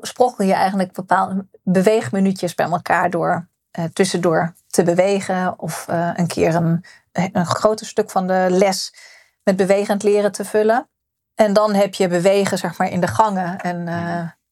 sprokkel 0.00 0.44
je 0.44 0.52
eigenlijk 0.52 0.92
bepaalde 0.92 1.46
beweegminuutjes 1.62 2.54
bij 2.54 2.66
elkaar 2.66 3.10
door 3.10 3.48
tussendoor 3.92 4.54
te 4.66 4.82
bewegen 4.82 5.58
of 5.58 5.84
een 6.14 6.26
keer 6.26 6.54
een, 6.54 6.84
een 7.12 7.46
groter 7.46 7.86
stuk 7.86 8.10
van 8.10 8.26
de 8.26 8.46
les 8.50 8.94
met 9.42 9.56
bewegend 9.56 10.02
leren 10.02 10.32
te 10.32 10.44
vullen. 10.44 10.88
En 11.34 11.52
dan 11.52 11.74
heb 11.74 11.94
je 11.94 12.08
bewegen 12.08 12.58
zeg 12.58 12.78
maar, 12.78 12.90
in 12.90 13.00
de 13.00 13.06
gangen 13.06 13.60
en 13.60 13.88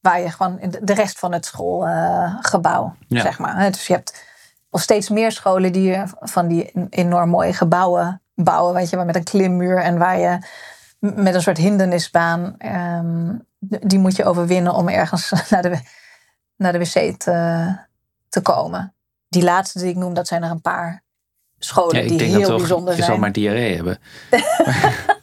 waar 0.05 0.21
je 0.21 0.29
gewoon 0.29 0.59
in 0.59 0.75
de 0.81 0.93
rest 0.93 1.19
van 1.19 1.33
het 1.33 1.45
schoolgebouw, 1.45 2.95
ja. 3.07 3.21
zeg 3.21 3.39
maar. 3.39 3.71
Dus 3.71 3.87
je 3.87 3.93
hebt 3.93 4.25
nog 4.71 4.81
steeds 4.81 5.09
meer 5.09 5.31
scholen 5.31 5.71
die 5.71 6.01
van 6.19 6.47
die 6.47 6.71
enorm 6.89 7.29
mooie 7.29 7.53
gebouwen 7.53 8.19
bouwen, 8.35 8.73
weet 8.73 8.89
je, 8.89 8.97
met 8.97 9.15
een 9.15 9.23
klimmuur 9.23 9.77
en 9.77 9.97
waar 9.97 10.19
je 10.19 10.37
met 10.99 11.33
een 11.33 11.41
soort 11.41 11.57
hindernisbaan, 11.57 12.55
um, 12.65 13.45
die 13.59 13.99
moet 13.99 14.15
je 14.15 14.25
overwinnen 14.25 14.73
om 14.73 14.89
ergens 14.89 15.31
naar 15.49 15.61
de, 15.61 15.79
naar 16.55 16.71
de 16.71 16.79
wc 16.79 17.19
te, 17.19 17.77
te 18.29 18.41
komen. 18.41 18.93
Die 19.27 19.43
laatste 19.43 19.79
die 19.79 19.89
ik 19.89 19.95
noem, 19.95 20.13
dat 20.13 20.27
zijn 20.27 20.43
er 20.43 20.51
een 20.51 20.61
paar 20.61 21.03
scholen 21.59 22.01
ja, 22.01 22.07
die 22.07 22.17
denk 22.17 22.29
heel 22.29 22.39
dat 22.39 22.49
toch, 22.49 22.57
bijzonder 22.57 22.89
je 22.89 22.95
zijn. 22.95 23.11
zal 23.11 23.19
maar 23.19 23.31
diarree 23.31 23.75
hebben. 23.75 23.99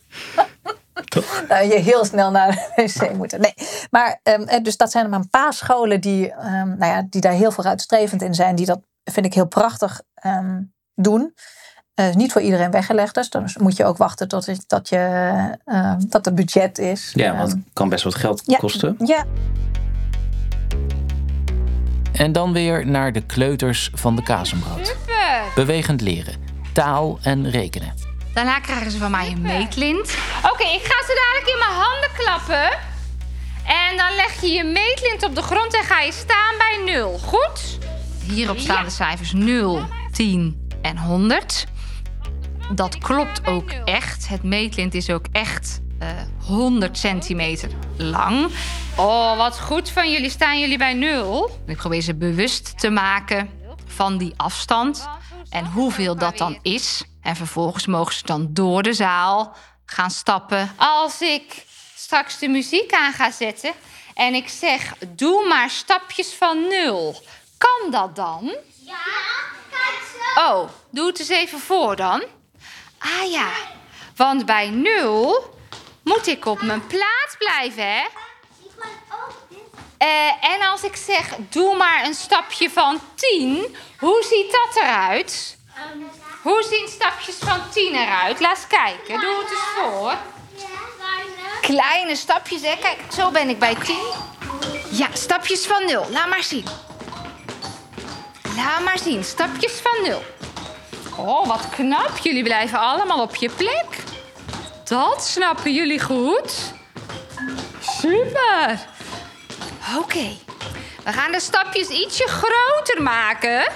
Nou, 1.49 1.67
je 1.67 1.79
heel 1.79 2.05
snel 2.05 2.31
naar 2.31 2.51
de 2.51 2.83
wc 2.99 3.15
moeten. 3.15 3.41
Nee, 3.41 3.55
maar 3.91 4.21
um, 4.23 4.63
dus 4.63 4.77
dat 4.77 4.91
zijn 4.91 5.05
er 5.05 5.11
maar 5.11 5.21
een 5.21 5.31
paar 5.31 5.53
scholen 5.53 6.01
die, 6.01 6.33
um, 6.33 6.79
nou 6.79 6.93
ja, 6.93 7.07
die 7.11 7.21
daar 7.21 7.33
heel 7.33 7.53
vooruitstrevend 7.53 8.23
in 8.23 8.35
zijn. 8.35 8.55
Die 8.55 8.67
dat, 8.67 8.81
vind 9.05 9.27
ik, 9.27 9.35
heel 9.35 9.47
prachtig 9.47 10.01
um, 10.27 10.73
doen. 10.95 11.35
Uh, 12.01 12.15
niet 12.15 12.33
voor 12.33 12.41
iedereen 12.41 12.71
weggelegd 12.71 13.15
dus. 13.15 13.31
Dan 13.31 13.51
moet 13.57 13.77
je 13.77 13.85
ook 13.85 13.97
wachten 13.97 14.29
tot 14.29 14.47
het, 14.47 14.65
dat, 14.67 14.89
je, 14.89 15.31
uh, 15.67 15.95
dat 15.99 16.27
er 16.27 16.35
budget 16.35 16.79
is. 16.79 17.13
Ja, 17.15 17.37
want 17.37 17.51
het 17.51 17.61
kan 17.73 17.89
best 17.89 18.05
wat 18.05 18.15
geld 18.15 18.43
ja, 18.45 18.59
kosten. 18.59 18.97
Ja. 18.99 19.25
En 22.13 22.33
dan 22.33 22.53
weer 22.53 22.87
naar 22.87 23.13
de 23.13 23.27
kleuters 23.27 23.91
van 23.95 24.17
de 24.17 24.23
Kazenbrood. 24.23 24.87
Super! 24.87 25.43
Bewegend 25.55 26.01
leren, 26.01 26.35
taal 26.73 27.19
en 27.23 27.51
rekenen. 27.51 28.12
Daarna 28.33 28.61
krijgen 28.61 28.91
ze 28.91 28.99
van 28.99 29.11
mij 29.11 29.31
een 29.31 29.41
meetlint. 29.41 30.17
Oké, 30.45 30.53
okay, 30.53 30.75
ik 30.75 30.85
ga 30.85 31.05
ze 31.07 31.23
dadelijk 31.25 31.53
in 31.53 31.59
mijn 31.59 31.81
handen 31.81 32.11
klappen. 32.17 32.79
En 33.65 33.97
dan 33.97 34.15
leg 34.17 34.41
je 34.41 34.49
je 34.49 34.65
meetlint 34.65 35.23
op 35.25 35.35
de 35.35 35.43
grond 35.43 35.75
en 35.75 35.85
ga 35.85 36.01
je 36.01 36.13
staan 36.13 36.55
bij 36.59 36.95
0. 36.95 37.19
Goed? 37.19 37.79
Hierop 38.25 38.59
staan 38.59 38.77
ja. 38.77 38.85
de 38.85 38.91
cijfers 38.91 39.33
0, 39.33 39.85
10 40.13 40.69
en 40.83 40.99
100. 40.99 41.67
Dat 42.75 42.99
klopt 42.99 43.47
ook 43.47 43.71
echt. 43.85 44.29
Het 44.29 44.43
meetlint 44.43 44.95
is 44.95 45.11
ook 45.11 45.27
echt 45.33 45.81
uh, 46.03 46.09
100 46.47 46.99
centimeter 46.99 47.71
lang. 47.97 48.51
Oh, 48.97 49.37
wat 49.37 49.61
goed 49.61 49.91
van 49.91 50.13
jullie. 50.13 50.31
Staan 50.31 50.61
jullie 50.61 50.79
bij 50.79 50.95
0? 50.95 51.59
Ik 51.67 51.77
probeer 51.77 52.01
ze 52.01 52.15
bewust 52.15 52.79
te 52.79 52.91
maken 52.91 53.51
van 53.87 54.19
die 54.19 54.33
afstand. 54.37 55.09
En 55.53 55.67
hoeveel 55.67 56.17
dat 56.17 56.39
dan 56.39 56.59
is. 56.63 57.03
En 57.23 57.37
vervolgens 57.37 57.87
mogen 57.87 58.15
ze 58.15 58.25
dan 58.25 58.49
door 58.51 58.83
de 58.83 58.93
zaal 58.93 59.57
gaan 59.85 60.11
stappen. 60.11 60.73
Als 60.77 61.21
ik 61.21 61.65
straks 61.95 62.39
de 62.39 62.49
muziek 62.49 62.93
aan 62.93 63.13
ga 63.13 63.31
zetten 63.31 63.73
en 64.15 64.35
ik 64.35 64.49
zeg: 64.49 64.95
doe 65.09 65.49
maar 65.49 65.71
stapjes 65.71 66.35
van 66.35 66.69
nul. 66.69 67.23
Kan 67.59 67.91
dat 67.91 68.17
dan? 68.17 68.57
Ja, 68.85 68.97
kijk 69.71 70.03
zo. 70.35 70.41
Oh, 70.41 70.69
doe 70.91 71.07
het 71.07 71.19
eens 71.19 71.29
even 71.29 71.59
voor 71.59 71.97
dan. 71.97 72.23
Ah 72.99 73.31
ja, 73.31 73.51
want 74.17 74.47
bij 74.47 74.71
nul 74.71 75.55
moet 76.03 76.27
ik 76.27 76.47
op 76.47 76.63
mijn 76.63 76.87
plaats 76.87 77.37
blijven, 77.39 77.93
hè? 77.93 78.03
Uh, 80.03 80.53
en 80.53 80.63
als 80.71 80.83
ik 80.83 80.97
zeg: 80.97 81.35
doe 81.49 81.77
maar 81.77 82.05
een 82.05 82.15
stapje 82.15 82.71
van 82.71 83.01
10, 83.15 83.77
hoe 83.99 84.25
ziet 84.29 84.53
dat 84.53 84.83
eruit? 84.83 85.57
Hoe 86.43 86.63
zien 86.71 86.89
stapjes 86.89 87.37
van 87.39 87.61
10 87.71 87.95
eruit? 87.95 88.41
Laat 88.41 88.57
eens 88.57 88.67
kijken. 88.67 89.21
Doe 89.21 89.43
het 89.43 89.51
eens 89.51 89.61
voor. 89.75 90.15
Kleine 91.61 92.17
stapjes, 92.17 92.63
hè? 92.63 92.77
Kijk, 92.77 92.99
zo 93.15 93.31
ben 93.31 93.49
ik 93.49 93.59
bij 93.59 93.75
10. 93.75 93.97
Ja, 94.91 95.09
stapjes 95.13 95.67
van 95.67 95.85
0. 95.87 96.07
Laat 96.11 96.29
maar 96.29 96.43
zien. 96.43 96.65
Laat 98.57 98.81
maar 98.81 98.99
zien. 98.99 99.25
Stapjes 99.25 99.73
van 99.73 100.03
0. 100.03 100.23
Oh, 101.17 101.47
wat 101.47 101.69
knap. 101.71 102.19
Jullie 102.23 102.43
blijven 102.43 102.79
allemaal 102.79 103.23
op 103.23 103.35
je 103.35 103.51
plek. 103.51 103.87
Dat 104.85 105.25
snappen 105.25 105.73
jullie 105.73 106.01
goed. 106.01 106.73
Super. 107.81 108.91
Oké. 109.89 109.99
Okay. 109.99 110.39
We 111.05 111.13
gaan 111.13 111.33
de 111.33 111.41
stapjes 111.41 111.89
ietsje 111.89 112.29
groter 112.29 113.03
maken. 113.03 113.71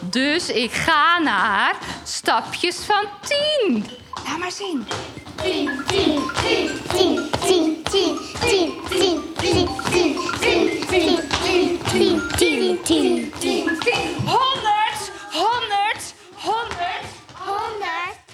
Dus 0.00 0.50
ik 0.50 0.72
ga 0.72 1.18
naar 1.18 1.76
stapjes 2.04 2.76
van 2.76 3.04
10. 3.68 3.86
Laat 4.26 4.38
maar 4.38 4.52
zien. 4.52 4.86
10, 5.42 5.70
10, 5.86 6.20
10, 6.42 6.70
10, 6.88 7.30
10, 7.40 7.82
10, 7.84 7.84
10, 7.90 8.74
10, 8.90 9.22
10, 9.38 9.68
10, 9.90 10.18
10, 10.40 10.88
10, 10.88 11.28
10, 11.42 11.80
10, 11.92 12.22
10, 12.36 12.78
10, 12.82 13.32
10, 13.38 13.72
10. 13.80 14.08
100, 14.24 15.12
100, 15.32 16.14
100, 16.34 16.74
100. 17.32 17.78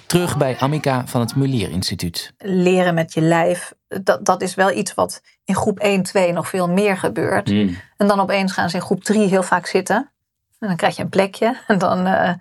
Terug 0.05 0.37
bij 0.37 0.57
Amika 0.59 1.07
van 1.07 1.21
het 1.21 1.35
Mulier 1.35 1.69
Instituut. 1.69 2.33
Leren 2.37 2.93
met 2.93 3.13
je 3.13 3.21
lijf, 3.21 3.73
dat, 4.03 4.25
dat 4.25 4.41
is 4.41 4.55
wel 4.55 4.71
iets 4.71 4.93
wat 4.93 5.21
in 5.43 5.55
groep 5.55 5.79
1, 5.79 6.03
2 6.03 6.31
nog 6.31 6.49
veel 6.49 6.69
meer 6.69 6.97
gebeurt. 6.97 7.49
Mm. 7.49 7.77
En 7.97 8.07
dan 8.07 8.19
opeens 8.19 8.51
gaan 8.51 8.69
ze 8.69 8.75
in 8.75 8.81
groep 8.81 9.03
3 9.03 9.27
heel 9.27 9.43
vaak 9.43 9.65
zitten. 9.65 10.11
En 10.59 10.67
dan 10.67 10.75
krijg 10.75 10.95
je 10.95 11.01
een 11.01 11.09
plekje. 11.09 11.57
En 11.67 11.77
dan, 11.77 12.07
uh, 12.07 12.27
En 12.29 12.39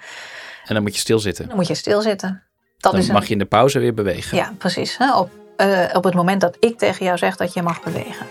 dan 0.65 0.83
moet 0.83 0.95
je 0.95 1.01
stilzitten. 1.01 1.47
dan 1.47 1.57
moet 1.57 1.67
je 1.67 1.75
stilzitten. 1.75 2.43
Dat 2.79 2.93
dan 2.93 3.01
is 3.01 3.09
mag 3.09 3.21
een, 3.21 3.27
je 3.27 3.33
in 3.33 3.39
de 3.39 3.45
pauze 3.45 3.79
weer 3.79 3.95
bewegen. 3.95 4.37
Ja, 4.37 4.55
precies. 4.59 4.97
Hè? 4.97 5.17
Op, 5.17 5.31
uh, 5.57 5.85
op 5.93 6.05
het 6.05 6.15
moment 6.15 6.41
dat 6.41 6.57
ik 6.61 6.79
tegen 6.79 7.05
jou 7.05 7.19
zeg 7.19 7.37
dat 7.37 7.53
je 7.53 7.63
mag 7.63 7.83
bewegen. 7.83 8.27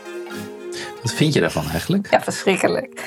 Wat 1.02 1.14
vind 1.14 1.34
je 1.34 1.40
daarvan 1.40 1.70
eigenlijk? 1.70 2.12
Ja, 2.12 2.22
verschrikkelijk. 2.22 3.02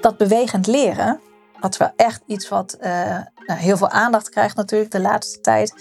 Dat 0.00 0.16
bewegend 0.16 0.66
leren, 0.66 1.20
is 1.64 1.76
wel 1.76 1.92
echt 1.96 2.22
iets 2.26 2.48
wat 2.48 2.76
uh, 2.80 2.90
nou, 3.46 3.60
heel 3.60 3.76
veel 3.76 3.90
aandacht 3.90 4.28
krijgt 4.28 4.56
natuurlijk 4.56 4.90
de 4.90 5.00
laatste 5.00 5.40
tijd. 5.40 5.74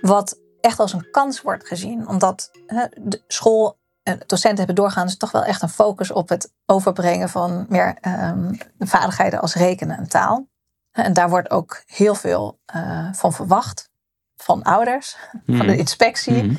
Wat 0.00 0.38
echt 0.60 0.78
als 0.78 0.92
een 0.92 1.10
kans 1.10 1.42
wordt 1.42 1.66
gezien. 1.66 2.08
Omdat 2.08 2.50
de 2.94 3.22
school 3.26 3.78
en 4.02 4.20
docenten 4.26 4.58
hebben 4.58 4.74
doorgaans 4.74 5.16
toch 5.16 5.30
wel 5.30 5.44
echt 5.44 5.62
een 5.62 5.68
focus 5.68 6.10
op 6.10 6.28
het 6.28 6.52
overbrengen 6.66 7.28
van 7.28 7.66
meer 7.68 7.96
um, 8.02 8.58
vaardigheden 8.78 9.40
als 9.40 9.54
rekenen 9.54 9.96
en 9.96 10.08
taal. 10.08 10.48
En 10.92 11.12
daar 11.12 11.30
wordt 11.30 11.50
ook 11.50 11.82
heel 11.86 12.14
veel 12.14 12.58
uh, 12.74 13.12
van 13.12 13.32
verwacht. 13.32 13.90
Van 14.36 14.62
ouders, 14.62 15.16
mm. 15.44 15.56
van 15.58 15.66
de 15.66 15.76
inspectie. 15.76 16.42
Mm. 16.42 16.58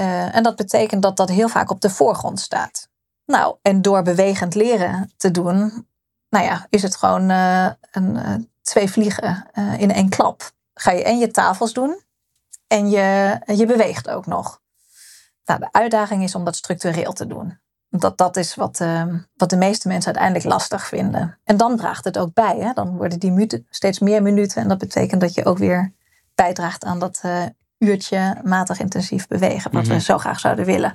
Uh, 0.00 0.34
en 0.34 0.42
dat 0.42 0.56
betekent 0.56 1.02
dat 1.02 1.16
dat 1.16 1.28
heel 1.28 1.48
vaak 1.48 1.70
op 1.70 1.80
de 1.80 1.90
voorgrond 1.90 2.40
staat. 2.40 2.88
Nou, 3.26 3.56
en 3.62 3.82
door 3.82 4.02
bewegend 4.02 4.54
leren 4.54 5.12
te 5.16 5.30
doen, 5.30 5.86
nou 6.30 6.44
ja, 6.44 6.66
is 6.70 6.82
het 6.82 6.96
gewoon 6.96 7.30
eh, 7.30 7.70
een, 7.90 8.16
eh, 8.16 8.34
twee 8.62 8.90
vliegen 8.90 9.48
eh, 9.52 9.80
in 9.80 9.92
één 9.92 10.08
klap. 10.08 10.50
Ga 10.74 10.90
je 10.90 11.04
en 11.04 11.18
je 11.18 11.30
tafels 11.30 11.72
doen 11.72 12.02
en 12.66 12.90
je, 12.90 13.38
je 13.46 13.66
beweegt 13.66 14.08
ook 14.08 14.26
nog. 14.26 14.60
Nou, 15.44 15.60
de 15.60 15.68
uitdaging 15.72 16.22
is 16.22 16.34
om 16.34 16.44
dat 16.44 16.56
structureel 16.56 17.12
te 17.12 17.26
doen. 17.26 17.58
Dat, 17.90 18.18
dat 18.18 18.36
is 18.36 18.54
wat, 18.54 18.82
wat 19.36 19.50
de 19.50 19.56
meeste 19.56 19.88
mensen 19.88 20.14
uiteindelijk 20.14 20.44
lastig 20.44 20.86
vinden. 20.86 21.38
En 21.44 21.56
dan 21.56 21.76
draagt 21.76 22.04
het 22.04 22.18
ook 22.18 22.34
bij. 22.34 22.56
Hè? 22.58 22.72
Dan 22.72 22.96
worden 22.96 23.18
die 23.18 23.30
minuten 23.30 23.66
steeds 23.70 23.98
meer 23.98 24.22
minuten. 24.22 24.62
En 24.62 24.68
dat 24.68 24.78
betekent 24.78 25.20
dat 25.20 25.34
je 25.34 25.44
ook 25.44 25.58
weer 25.58 25.92
bijdraagt 26.42 26.84
aan 26.84 26.98
dat 26.98 27.18
eh, 27.22 27.44
uurtje 27.78 28.36
matig 28.44 28.80
intensief 28.80 29.26
bewegen. 29.26 29.72
Wat 29.72 29.82
Mhm. 29.82 29.92
we 29.92 30.00
zo 30.00 30.18
graag 30.18 30.40
zouden 30.40 30.64
willen. 30.64 30.94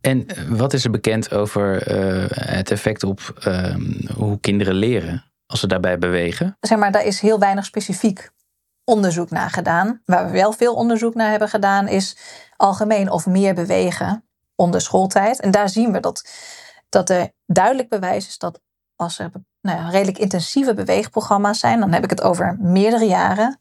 En 0.00 0.26
eh, 0.26 0.44
wat 0.48 0.72
is 0.72 0.84
er 0.84 0.90
bekend 0.90 1.32
over 1.34 1.82
eh, 1.82 2.24
het 2.56 2.70
effect 2.70 3.02
op 3.02 3.34
ehm, 3.40 3.82
hoe 4.16 4.40
kinderen 4.40 4.74
leren 4.74 5.24
als 5.46 5.60
ze 5.60 5.66
daarbij 5.66 5.98
bewegen? 5.98 6.56
Zeg 6.60 6.78
maar, 6.78 6.92
daar 6.92 7.04
is 7.04 7.20
heel 7.20 7.38
weinig 7.38 7.64
specifiek 7.64 8.30
onderzoek 8.84 9.30
naar 9.30 9.50
gedaan. 9.50 10.00
Waar 10.04 10.24
we 10.26 10.30
wel 10.32 10.52
veel 10.52 10.74
onderzoek 10.74 11.14
naar 11.14 11.30
hebben 11.30 11.48
gedaan, 11.48 11.88
is 11.88 12.16
algemeen 12.56 13.10
of 13.10 13.26
meer 13.26 13.54
bewegen 13.54 14.24
onder 14.54 14.80
schooltijd. 14.80 15.40
En 15.40 15.50
daar 15.50 15.68
zien 15.68 15.92
we 15.92 16.00
dat, 16.00 16.28
dat 16.88 17.10
er 17.10 17.30
duidelijk 17.46 17.88
bewijs 17.88 18.26
is 18.28 18.38
dat 18.38 18.60
als 18.96 19.18
er 19.18 19.30
nou 19.60 19.78
ja, 19.78 19.88
redelijk 19.88 20.18
intensieve 20.18 20.74
beweegprogramma's 20.74 21.58
zijn, 21.58 21.80
dan 21.80 21.92
heb 21.92 22.04
ik 22.04 22.10
het 22.10 22.22
over 22.22 22.56
meerdere 22.60 23.04
jaren. 23.06 23.58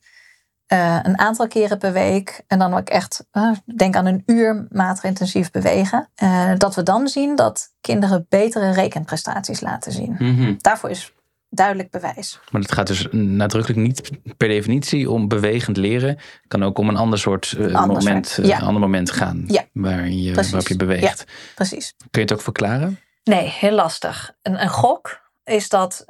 Eh, 0.69 0.99
een 1.03 1.19
aantal 1.19 1.47
keren 1.47 1.77
per 1.77 1.93
week. 1.93 2.43
En 2.47 2.59
dan 2.59 2.73
ook 2.73 2.89
echt, 2.89 3.25
eh, 3.31 3.51
denk 3.75 3.95
aan 3.95 4.05
een 4.05 4.23
uur 4.25 4.67
intensief 5.01 5.51
bewegen. 5.51 6.09
eh, 6.15 6.51
dat 6.57 6.75
we 6.75 6.83
dan 6.83 7.07
zien 7.07 7.35
dat 7.35 7.73
kinderen 7.81 8.25
betere 8.29 8.71
rekenprestaties 8.71 9.61
laten 9.61 9.91
zien. 9.91 10.15
Mhm. 10.19 10.53
Daarvoor 10.57 10.89
is 10.89 11.13
duidelijk 11.49 11.91
bewijs. 11.91 12.39
Maar 12.51 12.61
het 12.61 12.71
gaat 12.71 12.87
dus 12.87 13.07
nadrukkelijk 13.11 13.79
niet 13.79 14.09
per 14.37 14.47
definitie 14.47 15.09
om 15.11 15.27
bewegend 15.27 15.77
leren. 15.77 16.09
Het 16.09 16.41
kan 16.47 16.63
ook 16.63 16.77
om 16.77 16.89
een 16.89 16.97
ander 16.97 17.19
soort 17.19 17.55
ander 17.73 17.97
moment, 17.97 18.39
ja. 18.41 18.59
ander 18.59 18.81
moment 18.81 19.11
gaan 19.11 19.43
Ja. 19.47 19.65
waar 19.73 20.09
je, 20.09 20.31
Precies. 20.31 20.51
waarop 20.51 20.69
je 20.69 20.75
beweegt. 20.75 21.19
Ja, 21.27 21.33
precies. 21.55 21.93
Kun 21.97 22.07
je 22.11 22.27
het 22.27 22.33
ook 22.33 22.41
verklaren? 22.41 22.99
Nee, 23.23 23.47
heel 23.47 23.71
lastig. 23.71 24.31
Een, 24.41 24.61
een 24.61 24.69
gok 24.69 25.21
is 25.43 25.69
dat 25.69 26.05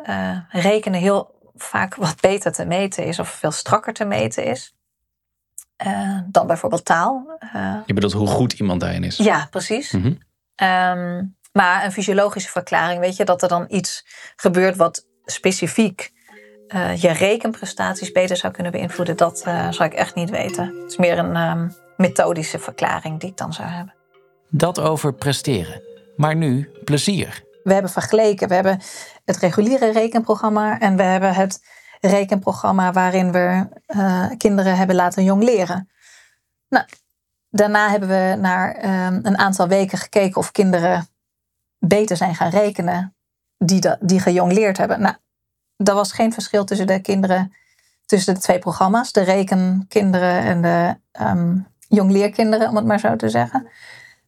rekenen 0.50 1.00
heel 1.00 1.38
vaak 1.62 1.96
wat 1.96 2.22
beter 2.22 2.52
te 2.52 2.66
meten 2.66 3.06
is 3.06 3.20
of 3.20 3.30
veel 3.30 3.52
strakker 3.52 3.94
te 3.94 4.06
meten 4.06 4.44
is 4.46 4.74
eh, 5.76 6.20
dan 6.26 6.48
bijvoorbeeld 6.48 6.86
taal. 6.86 7.38
Eh, 7.40 7.76
Je 7.86 7.94
bedoelt 7.94 8.14
hoe 8.14 8.28
goed 8.28 8.54
iemand 8.54 8.80
daarin 8.80 9.04
is. 9.04 9.18
ja, 9.18 9.48
precies. 9.50 9.92
Mhm. 9.92 10.14
Ehm, 10.56 11.24
maar 11.54 11.86
een 11.86 11.92
fysiologische 11.92 12.50
verklaring, 12.52 13.00
weet 13.00 13.16
je, 13.16 13.26
dat 13.26 13.42
er 13.42 13.50
dan 13.50 13.66
iets 13.68 14.06
gebeurt 14.36 14.76
wat 14.76 15.06
specifiek 15.26 16.12
eh, 16.68 16.96
je 16.96 17.12
rekenprestaties 17.12 18.12
beter 18.12 18.38
zou 18.38 18.54
kunnen 18.54 18.72
beïnvloeden, 18.72 19.18
dat 19.18 19.42
eh, 19.42 19.72
zou 19.72 19.90
ik 19.90 19.96
echt 19.96 20.16
niet 20.16 20.30
weten. 20.30 20.66
Het 20.82 20.92
is 20.92 20.98
meer 20.98 21.18
een 21.18 21.36
ehm, 21.36 21.70
methodische 21.98 22.60
verklaring 22.60 23.20
die 23.20 23.30
ik 23.30 23.38
dan 23.38 23.54
zou 23.54 23.68
hebben. 23.68 23.94
Dat 24.50 24.80
over 24.80 25.14
presteren. 25.14 25.82
Maar 26.16 26.36
nu 26.36 26.70
plezier. 26.84 27.44
We 27.64 27.74
hebben 27.74 27.92
vergeleken. 27.92 28.48
We 28.48 28.54
hebben 28.54 28.82
het 29.30 29.38
reguliere 29.38 29.92
rekenprogramma 29.92 30.80
en 30.80 30.96
we 30.96 31.04
hebben 31.04 31.34
het 31.34 31.64
rekenprogramma 32.00 32.92
waarin 32.92 33.32
we 33.32 33.68
eh, 33.86 34.30
kinderen 34.38 34.78
hebben 34.78 34.96
laten 34.96 35.24
jong 35.24 35.44
leren. 35.44 35.90
Nou, 36.70 36.86
daarna 37.50 37.90
hebben 37.90 38.10
we 38.10 38.36
naar 38.40 38.76
ehm, 38.76 39.20
een 39.24 39.38
aantal 39.38 39.68
weken 39.68 39.98
gekeken 39.98 40.38
of 40.38 40.52
kinderen 40.52 41.08
beter 41.78 42.18
zijn 42.18 42.36
gaan 42.36 42.50
rekenen 42.50 43.16
die, 43.58 43.96
die 44.00 44.20
gejongleerd 44.20 44.78
hebben. 44.78 45.02
Nou, 45.02 45.16
er 45.76 45.94
was 45.94 46.12
geen 46.12 46.34
verschil 46.34 46.64
tussen 46.66 46.88
de 46.88 47.02
kinderen, 47.02 47.54
tussen 48.06 48.34
de 48.34 48.40
twee 48.40 48.60
programma's, 48.60 49.12
de 49.12 49.22
rekenkinderen 49.22 50.42
en 50.44 50.62
de 50.62 50.98
ehm 51.12 51.58
jongleerkinderen, 51.90 52.70
om 52.70 52.76
het 52.76 52.86
maar 52.86 53.00
zo 53.00 53.16
te 53.16 53.30
zeggen. 53.30 53.68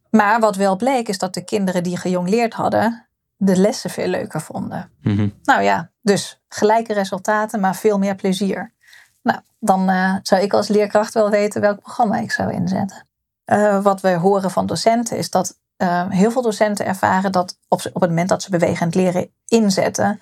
Maar 0.09 0.39
wat 0.39 0.55
wel 0.55 0.75
bleek 0.75 1.07
is 1.07 1.17
dat 1.17 1.33
de 1.33 1.43
kinderen 1.43 1.83
die 1.83 1.97
gejongleerd 1.97 2.53
hadden, 2.53 3.07
de 3.43 3.57
lessen 3.57 3.89
veel 3.89 4.07
leuker 4.07 4.41
vonden. 4.41 4.91
Mhm. 5.01 5.29
Nou 5.43 5.61
ja, 5.61 5.91
dus 6.01 6.41
gelijke 6.47 6.93
resultaten, 6.93 7.59
maar 7.59 7.75
veel 7.75 7.97
meer 7.97 8.15
plezier. 8.15 8.73
Nou, 9.21 9.39
dan 9.59 9.89
eh, 9.89 10.15
zou 10.21 10.41
ik 10.41 10.53
als 10.53 10.67
leerkracht 10.67 11.13
wel 11.13 11.29
weten 11.29 11.61
welk 11.61 11.79
programma 11.79 12.17
ik 12.17 12.31
zou 12.31 12.53
inzetten. 12.53 13.07
Eh, 13.45 13.83
wat 13.83 14.01
we 14.01 14.13
horen 14.13 14.51
van 14.51 14.65
docenten 14.65 15.17
is 15.17 15.29
dat 15.29 15.59
eh, 15.77 16.09
heel 16.09 16.31
veel 16.31 16.41
docenten 16.41 16.85
ervaren 16.85 17.31
dat 17.31 17.57
op, 17.67 17.81
op 17.93 18.01
het 18.01 18.09
moment 18.09 18.29
dat 18.29 18.43
ze 18.43 18.49
bewegend 18.49 18.95
leren 18.95 19.31
inzetten, 19.47 20.21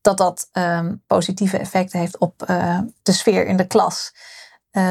dat 0.00 0.18
dat 0.18 0.48
ehm, 0.52 0.94
positieve 1.06 1.58
effecten 1.58 1.98
heeft 1.98 2.18
op 2.18 2.38
de 3.02 3.12
sfeer 3.12 3.46
in 3.46 3.56
de 3.56 3.66
klas. 3.66 4.14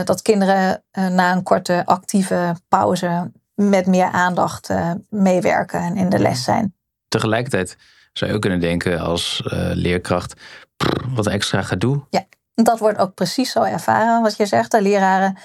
Dat 0.04 0.22
kinderen 0.22 0.84
na 0.92 1.32
een 1.32 1.44
korte 1.44 1.86
actieve 1.86 2.56
pauze 2.68 3.32
met 3.54 3.86
meer 3.86 4.12
aandacht 4.12 4.70
meewerken 5.10 5.80
en 5.80 5.98
in 5.98 6.10
de 6.10 6.20
les 6.20 6.44
zijn. 6.44 6.79
Tegelijkertijd 7.10 7.78
zou 8.14 8.30
je 8.30 8.36
ook 8.36 8.42
kunnen 8.42 8.60
denken 8.60 9.00
als 9.00 9.42
eh, 9.46 9.70
leerkracht, 9.74 10.34
"Pff, 10.78 11.06
wat 11.08 11.28
extra 11.28 11.62
gedoe. 11.62 12.02
Ja, 12.10 12.26
dat 12.54 12.80
wordt 12.80 12.98
ook 12.98 13.14
precies 13.14 13.52
zo 13.52 13.62
ervaren 13.64 14.22
wat 14.22 14.38
je 14.38 14.46
zegt. 14.46 14.72
De 14.72 14.82
leraren 14.82 15.38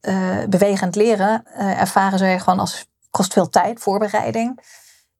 eh, 0.00 0.44
bewegend 0.48 0.96
leren 0.96 1.42
eh, 1.44 1.80
ervaren 1.80 2.18
ze 2.18 2.36
gewoon 2.38 2.58
als 2.58 2.86
kost 3.10 3.32
veel 3.32 3.48
tijd, 3.48 3.80
voorbereiding. 3.80 4.60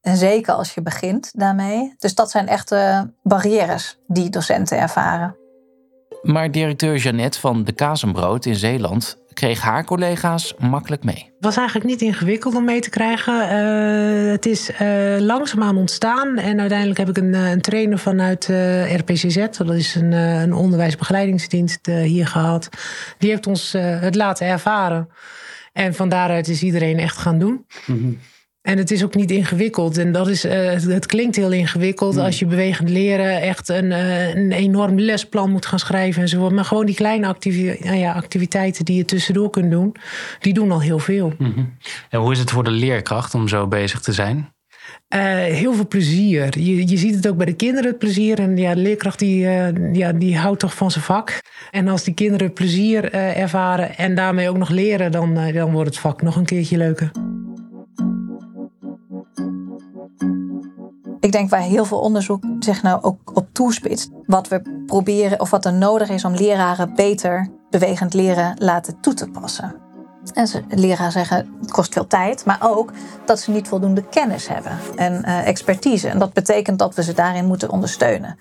En 0.00 0.16
zeker 0.16 0.54
als 0.54 0.74
je 0.74 0.82
begint 0.82 1.30
daarmee. 1.34 1.94
Dus 1.98 2.14
dat 2.14 2.30
zijn 2.30 2.48
echte 2.48 3.10
barrières 3.22 3.98
die 4.06 4.30
docenten 4.30 4.78
ervaren. 4.78 5.36
Maar 6.22 6.50
directeur 6.50 6.96
Jeannette 6.96 7.40
van 7.40 7.64
de 7.64 7.72
Kazenbrood 7.72 8.46
in 8.46 8.54
Zeeland 8.54 9.18
kreeg 9.40 9.60
haar 9.60 9.84
collega's 9.84 10.54
makkelijk 10.58 11.04
mee. 11.04 11.14
Het 11.14 11.44
was 11.44 11.56
eigenlijk 11.56 11.86
niet 11.86 12.00
ingewikkeld 12.00 12.54
om 12.54 12.64
mee 12.64 12.80
te 12.80 12.90
krijgen. 12.90 13.48
Eh, 13.48 14.30
het 14.30 14.46
is 14.46 14.70
eh, 14.70 15.16
langzaamaan 15.18 15.76
ontstaan. 15.76 16.38
En 16.38 16.60
uiteindelijk 16.60 16.98
heb 16.98 17.08
ik 17.08 17.16
een, 17.16 17.34
eh, 17.34 17.50
een 17.50 17.60
trainer 17.60 17.98
vanuit 17.98 18.48
eh, 18.48 18.96
RPCZ, 18.96 19.46
dat 19.56 19.74
is 19.74 19.94
een, 19.94 20.12
eh, 20.12 20.40
een 20.40 20.52
onderwijsbegeleidingsdienst, 20.52 21.88
eh, 21.88 22.00
hier 22.00 22.26
gehad. 22.26 22.68
Die 23.18 23.30
heeft 23.30 23.46
ons 23.46 23.74
eh, 23.74 24.00
het 24.00 24.14
laten 24.14 24.46
ervaren. 24.46 25.08
En 25.72 25.94
van 25.94 26.08
daaruit 26.08 26.48
is 26.48 26.62
iedereen 26.62 26.98
echt 26.98 27.16
gaan 27.16 27.38
doen. 27.38 27.66
En 28.62 28.78
het 28.78 28.90
is 28.90 29.04
ook 29.04 29.14
niet 29.14 29.30
ingewikkeld. 29.30 29.98
En 29.98 30.12
dat 30.12 30.28
is, 30.28 30.44
eh, 30.44 30.72
het, 30.72 31.06
klinkt 31.06 31.36
heel 31.36 31.52
ingewikkeld 31.52 32.16
als 32.16 32.38
je 32.38 32.46
bewegend 32.46 32.88
leren 32.88 33.40
echt 33.40 33.68
een, 33.68 33.92
eh, 33.92 34.34
een 34.34 34.52
enorm 34.52 34.98
lesplan 34.98 35.50
moet 35.50 35.66
gaan 35.66 35.78
schrijven 35.78 36.22
enzovoort. 36.22 36.52
Maar 36.52 36.64
gewoon 36.64 36.86
die 36.86 36.94
kleine 36.94 37.26
activi- 37.26 37.78
nou 37.80 37.96
ja, 37.96 38.12
activiteiten 38.12 38.84
die 38.84 38.96
je 38.96 39.04
tussendoor 39.04 39.50
kunt 39.50 39.70
doen, 39.70 39.94
die 40.40 40.52
doen 40.52 40.70
al 40.70 40.80
heel 40.80 40.98
veel. 40.98 41.32
En 42.10 42.20
hoe 42.20 42.32
is 42.32 42.38
het 42.38 42.50
voor 42.50 42.64
de 42.64 42.70
leerkracht 42.70 43.34
om 43.34 43.48
zo 43.48 43.66
bezig 43.66 44.00
te 44.00 44.12
zijn? 44.12 44.52
Eh, 45.08 45.20
heel 45.34 45.74
veel 45.74 45.88
plezier. 45.88 46.58
Je, 46.58 46.88
je 46.88 46.96
ziet 46.96 47.14
het 47.14 47.28
ook 47.28 47.36
bij 47.36 47.46
de 47.46 47.52
kinderen, 47.52 47.90
het 47.90 47.98
plezier. 47.98 48.38
En 48.38 48.56
ja, 48.56 48.74
de 48.74 48.80
leerkracht 48.80 49.18
die, 49.18 49.38
ja, 49.92 50.12
die 50.12 50.38
houdt 50.38 50.60
toch 50.60 50.74
van 50.74 50.90
zijn 50.90 51.04
vak. 51.04 51.40
En 51.70 51.88
als 51.88 52.04
die 52.04 52.14
kinderen 52.14 52.52
plezier 52.52 53.12
ervaren 53.12 53.96
en 53.96 54.14
daarmee 54.14 54.48
ook 54.48 54.58
nog 54.58 54.68
leren, 54.68 55.12
dan, 55.12 55.34
dan 55.52 55.72
wordt 55.72 55.90
het 55.90 55.98
vak 55.98 56.22
nog 56.22 56.36
een 56.36 56.44
keertje 56.44 56.76
leuker. 56.76 57.10
Ik 61.20 61.32
denk 61.32 61.50
waar 61.50 61.60
heel 61.60 61.84
veel 61.84 62.00
onderzoek 62.00 62.44
zich 62.58 62.82
nou 62.82 63.02
ook 63.02 63.36
op 63.36 63.48
toespitst. 63.52 64.10
Wat 64.26 64.48
we 64.48 64.82
proberen 64.86 65.40
of 65.40 65.50
wat 65.50 65.64
er 65.64 65.72
nodig 65.72 66.08
is 66.08 66.24
om 66.24 66.34
leraren 66.34 66.94
beter 66.94 67.48
bewegend 67.70 68.14
leren 68.14 68.54
laten 68.58 69.00
toe 69.00 69.14
te 69.14 69.28
passen. 69.28 69.74
En 70.34 70.46
ze, 70.46 70.62
leraren 70.68 71.12
zeggen 71.12 71.48
het 71.60 71.70
kost 71.70 71.92
veel 71.92 72.06
tijd, 72.06 72.44
maar 72.44 72.58
ook 72.60 72.92
dat 73.24 73.40
ze 73.40 73.50
niet 73.50 73.68
voldoende 73.68 74.08
kennis 74.08 74.48
hebben 74.48 74.72
en 74.96 75.24
eh, 75.24 75.46
expertise. 75.46 76.08
En 76.08 76.18
dat 76.18 76.32
betekent 76.32 76.78
dat 76.78 76.94
we 76.94 77.02
ze 77.02 77.12
daarin 77.12 77.46
moeten 77.46 77.70
ondersteunen. 77.70 78.38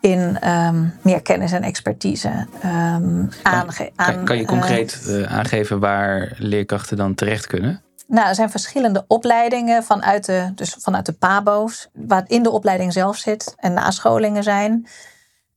In 0.00 0.38
ehm, 0.40 0.84
meer 1.02 1.22
kennis 1.22 1.52
en 1.52 1.62
expertise 1.62 2.46
aange- 2.62 3.28
Kan, 3.42 3.90
aan, 3.96 4.24
kan 4.24 4.36
je 4.36 4.42
eh, 4.42 4.48
concreet 4.48 5.06
eh, 5.08 5.22
aangeven 5.22 5.78
waar 5.78 6.34
leerkrachten 6.38 6.96
dan 6.96 7.14
terecht 7.14 7.46
kunnen? 7.46 7.80
Nou, 8.06 8.28
er 8.28 8.34
zijn 8.34 8.50
verschillende 8.50 9.04
opleidingen 9.06 9.84
vanuit 9.84 10.24
de, 10.24 10.52
dus 10.54 10.76
vanuit 10.78 11.06
de 11.06 11.12
PABO's, 11.12 11.88
waar 11.92 12.24
in 12.26 12.42
de 12.42 12.50
opleiding 12.50 12.92
zelf 12.92 13.16
zit 13.16 13.54
en 13.56 13.72
nascholingen 13.72 14.42
zijn. 14.42 14.86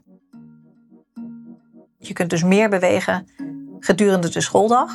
Je 2.01 2.13
kunt 2.13 2.29
dus 2.29 2.43
meer 2.43 2.69
bewegen 2.69 3.27
gedurende 3.79 4.29
de 4.29 4.41
schooldag. 4.41 4.91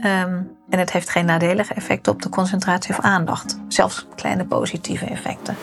Ehm, 0.00 0.42
en 0.68 0.78
het 0.78 0.92
heeft 0.92 1.08
geen 1.08 1.24
nadelige 1.24 1.74
effecten 1.74 2.12
op 2.12 2.22
de 2.22 2.28
concentratie 2.28 2.90
of 2.90 3.00
aandacht. 3.00 3.58
Zelfs 3.68 4.06
kleine 4.14 4.44
positieve 4.44 5.04
effecten. 5.06 5.56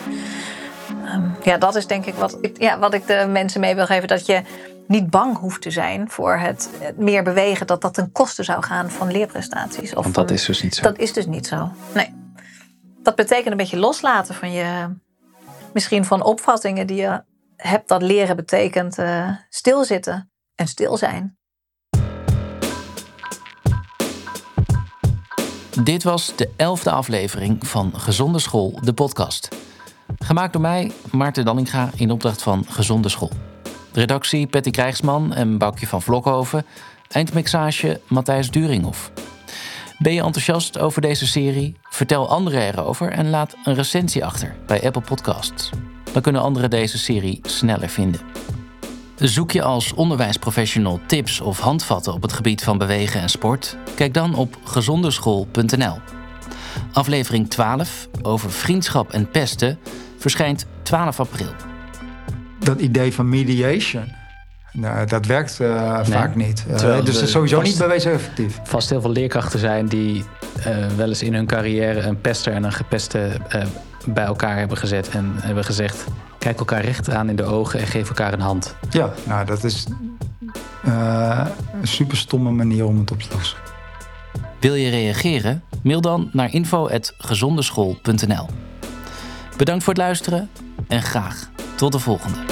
Ehm, 1.04 1.28
ja, 1.42 1.58
dat 1.58 1.74
is 1.76 1.86
denk 1.86 2.06
ik 2.06 2.14
wat 2.14 2.38
ik, 2.40 2.60
ja, 2.60 2.78
wat 2.78 2.94
ik 2.94 3.06
de 3.06 3.26
mensen 3.30 3.60
mee 3.60 3.74
wil 3.74 3.86
geven. 3.86 4.08
Dat 4.08 4.26
je 4.26 4.42
niet 4.86 5.10
bang 5.10 5.36
hoeft 5.38 5.62
te 5.62 5.70
zijn 5.70 6.10
voor 6.10 6.36
het, 6.36 6.70
het 6.78 6.98
meer 6.98 7.22
bewegen. 7.22 7.66
Dat 7.66 7.80
dat 7.82 7.94
ten 7.94 8.12
koste 8.12 8.42
zou 8.42 8.62
gaan 8.62 8.90
van 8.90 9.10
leerprestaties. 9.10 9.94
Of 9.94 10.02
Want 10.02 10.14
dat 10.14 10.26
van- 10.26 10.34
is 10.36 10.44
dus 10.44 10.62
niet 10.62 10.74
zo. 10.74 10.82
Dat 10.82 10.98
is 10.98 11.12
dus 11.12 11.26
niet 11.26 11.46
zo. 11.46 11.70
Nee. 11.94 12.14
Dat 13.02 13.14
betekent 13.14 13.50
een 13.50 13.56
beetje 13.56 13.78
loslaten 13.78 14.34
van 14.34 14.52
je... 14.52 14.96
Misschien 15.72 16.04
van 16.04 16.22
opvattingen 16.22 16.86
die 16.86 16.96
je 16.96 17.22
hebt 17.56 17.88
dat 17.88 18.02
leren 18.02 18.36
betekent 18.36 18.98
eh, 18.98 19.28
stilzitten 19.48 20.30
en 20.60 20.68
stil 20.68 20.96
zijn. 20.96 21.38
Dit 25.84 26.02
was 26.02 26.36
de 26.36 26.50
elfde 26.56 26.90
aflevering 26.90 27.66
van 27.66 27.92
Gezonde 27.96 28.38
School, 28.38 28.78
de 28.82 28.92
podcast. 28.92 29.48
Gemaakt 30.18 30.52
door 30.52 30.62
mij, 30.62 30.92
Maarten 31.10 31.44
Dallinga, 31.44 31.90
in 31.96 32.10
opdracht 32.10 32.42
van 32.42 32.64
Gezonde 32.68 33.08
School. 33.08 33.30
Redactie 33.92 34.46
Patty 34.46 34.70
Krijgsman 34.70 35.34
en 35.34 35.58
Boukje 35.58 35.86
van 35.86 36.02
Vlokhoven. 36.02 36.66
Eindmixage 37.08 38.00
Matthijs 38.08 38.50
Duringhoff. 38.50 39.12
Ben 39.98 40.12
je 40.14 40.22
enthousiast 40.22 40.78
over 40.78 41.00
deze 41.00 41.26
serie? 41.26 41.76
Vertel 41.82 42.28
anderen 42.28 42.62
erover 42.62 43.10
en 43.10 43.30
laat 43.30 43.56
een 43.64 43.74
recensie 43.74 44.24
achter 44.24 44.56
bij 44.66 44.84
Apple 44.84 45.02
Podcasts. 45.02 45.70
Dan 46.12 46.22
kunnen 46.22 46.42
anderen 46.42 46.70
deze 46.70 46.98
serie 46.98 47.40
sneller 47.42 47.88
vinden. 47.88 48.20
Zoek 49.20 49.50
je 49.50 49.62
als 49.62 49.94
onderwijsprofessional 49.94 51.00
tips 51.06 51.40
of 51.40 51.58
handvatten 51.58 52.12
op 52.12 52.22
het 52.22 52.32
gebied 52.32 52.62
van 52.64 52.78
bewegen 52.78 53.20
en 53.20 53.28
sport? 53.28 53.76
Kijk 53.94 54.14
dan 54.14 54.34
op 54.34 54.56
gezondeschool.nl. 54.64 55.98
Aflevering 56.92 57.50
12 57.50 58.08
over 58.22 58.52
vriendschap 58.52 59.12
en 59.12 59.30
pesten 59.30 59.78
verschijnt 60.18 60.66
12 60.82 61.20
april. 61.20 61.50
dat 62.58 62.80
idee 62.80 63.12
van 63.12 63.28
mediation, 63.28 64.12
nou, 64.72 65.06
dat 65.06 65.26
werkt 65.26 65.60
eh, 65.60 65.98
vaak 66.02 66.34
niet. 66.34 66.64
Eh, 66.68 66.76
dus 67.04 67.14
dat 67.14 67.22
is 67.22 67.30
sowieso 67.30 67.56
vast- 67.56 67.68
niet 67.68 67.78
bewezen 67.78 68.12
effectief. 68.12 68.60
Vast 68.64 68.90
heel 68.90 69.00
veel 69.00 69.10
leerkrachten 69.12 69.58
zijn 69.58 69.86
die 69.86 70.24
eh, 70.64 70.86
wel 70.96 71.08
eens 71.08 71.22
in 71.22 71.34
hun 71.34 71.46
carrière 71.46 72.00
een 72.00 72.20
pester 72.20 72.52
en 72.52 72.64
een 72.64 72.72
gepeste 72.72 73.30
eh, 73.48 73.62
bij 74.06 74.24
elkaar 74.24 74.58
hebben 74.58 74.76
gezet 74.76 75.08
en 75.08 75.32
hebben 75.36 75.64
gezegd: 75.64 76.04
kijk 76.38 76.58
elkaar 76.58 76.84
recht 76.84 77.10
aan 77.10 77.28
in 77.28 77.36
de 77.36 77.44
ogen 77.44 77.80
en 77.80 77.86
geef 77.86 78.08
elkaar 78.08 78.32
een 78.32 78.40
hand. 78.40 78.74
Ja, 78.90 79.10
nou 79.26 79.46
dat 79.46 79.64
is 79.64 79.86
eh, 80.84 81.46
een 81.80 81.88
super 81.88 82.16
stomme 82.16 82.50
manier 82.50 82.84
om 82.84 82.98
het 82.98 83.10
op 83.10 83.20
te 83.20 83.34
lossen. 83.34 83.58
Wil 84.60 84.74
je 84.74 84.90
reageren? 84.90 85.62
Mail 85.82 86.00
dan 86.00 86.30
naar 86.32 86.52
info.gezondeschool.nl. 86.52 88.46
Bedankt 89.56 89.84
voor 89.84 89.92
het 89.92 90.02
luisteren 90.02 90.50
en 90.88 91.02
graag 91.02 91.50
tot 91.76 91.92
de 91.92 91.98
volgende. 91.98 92.49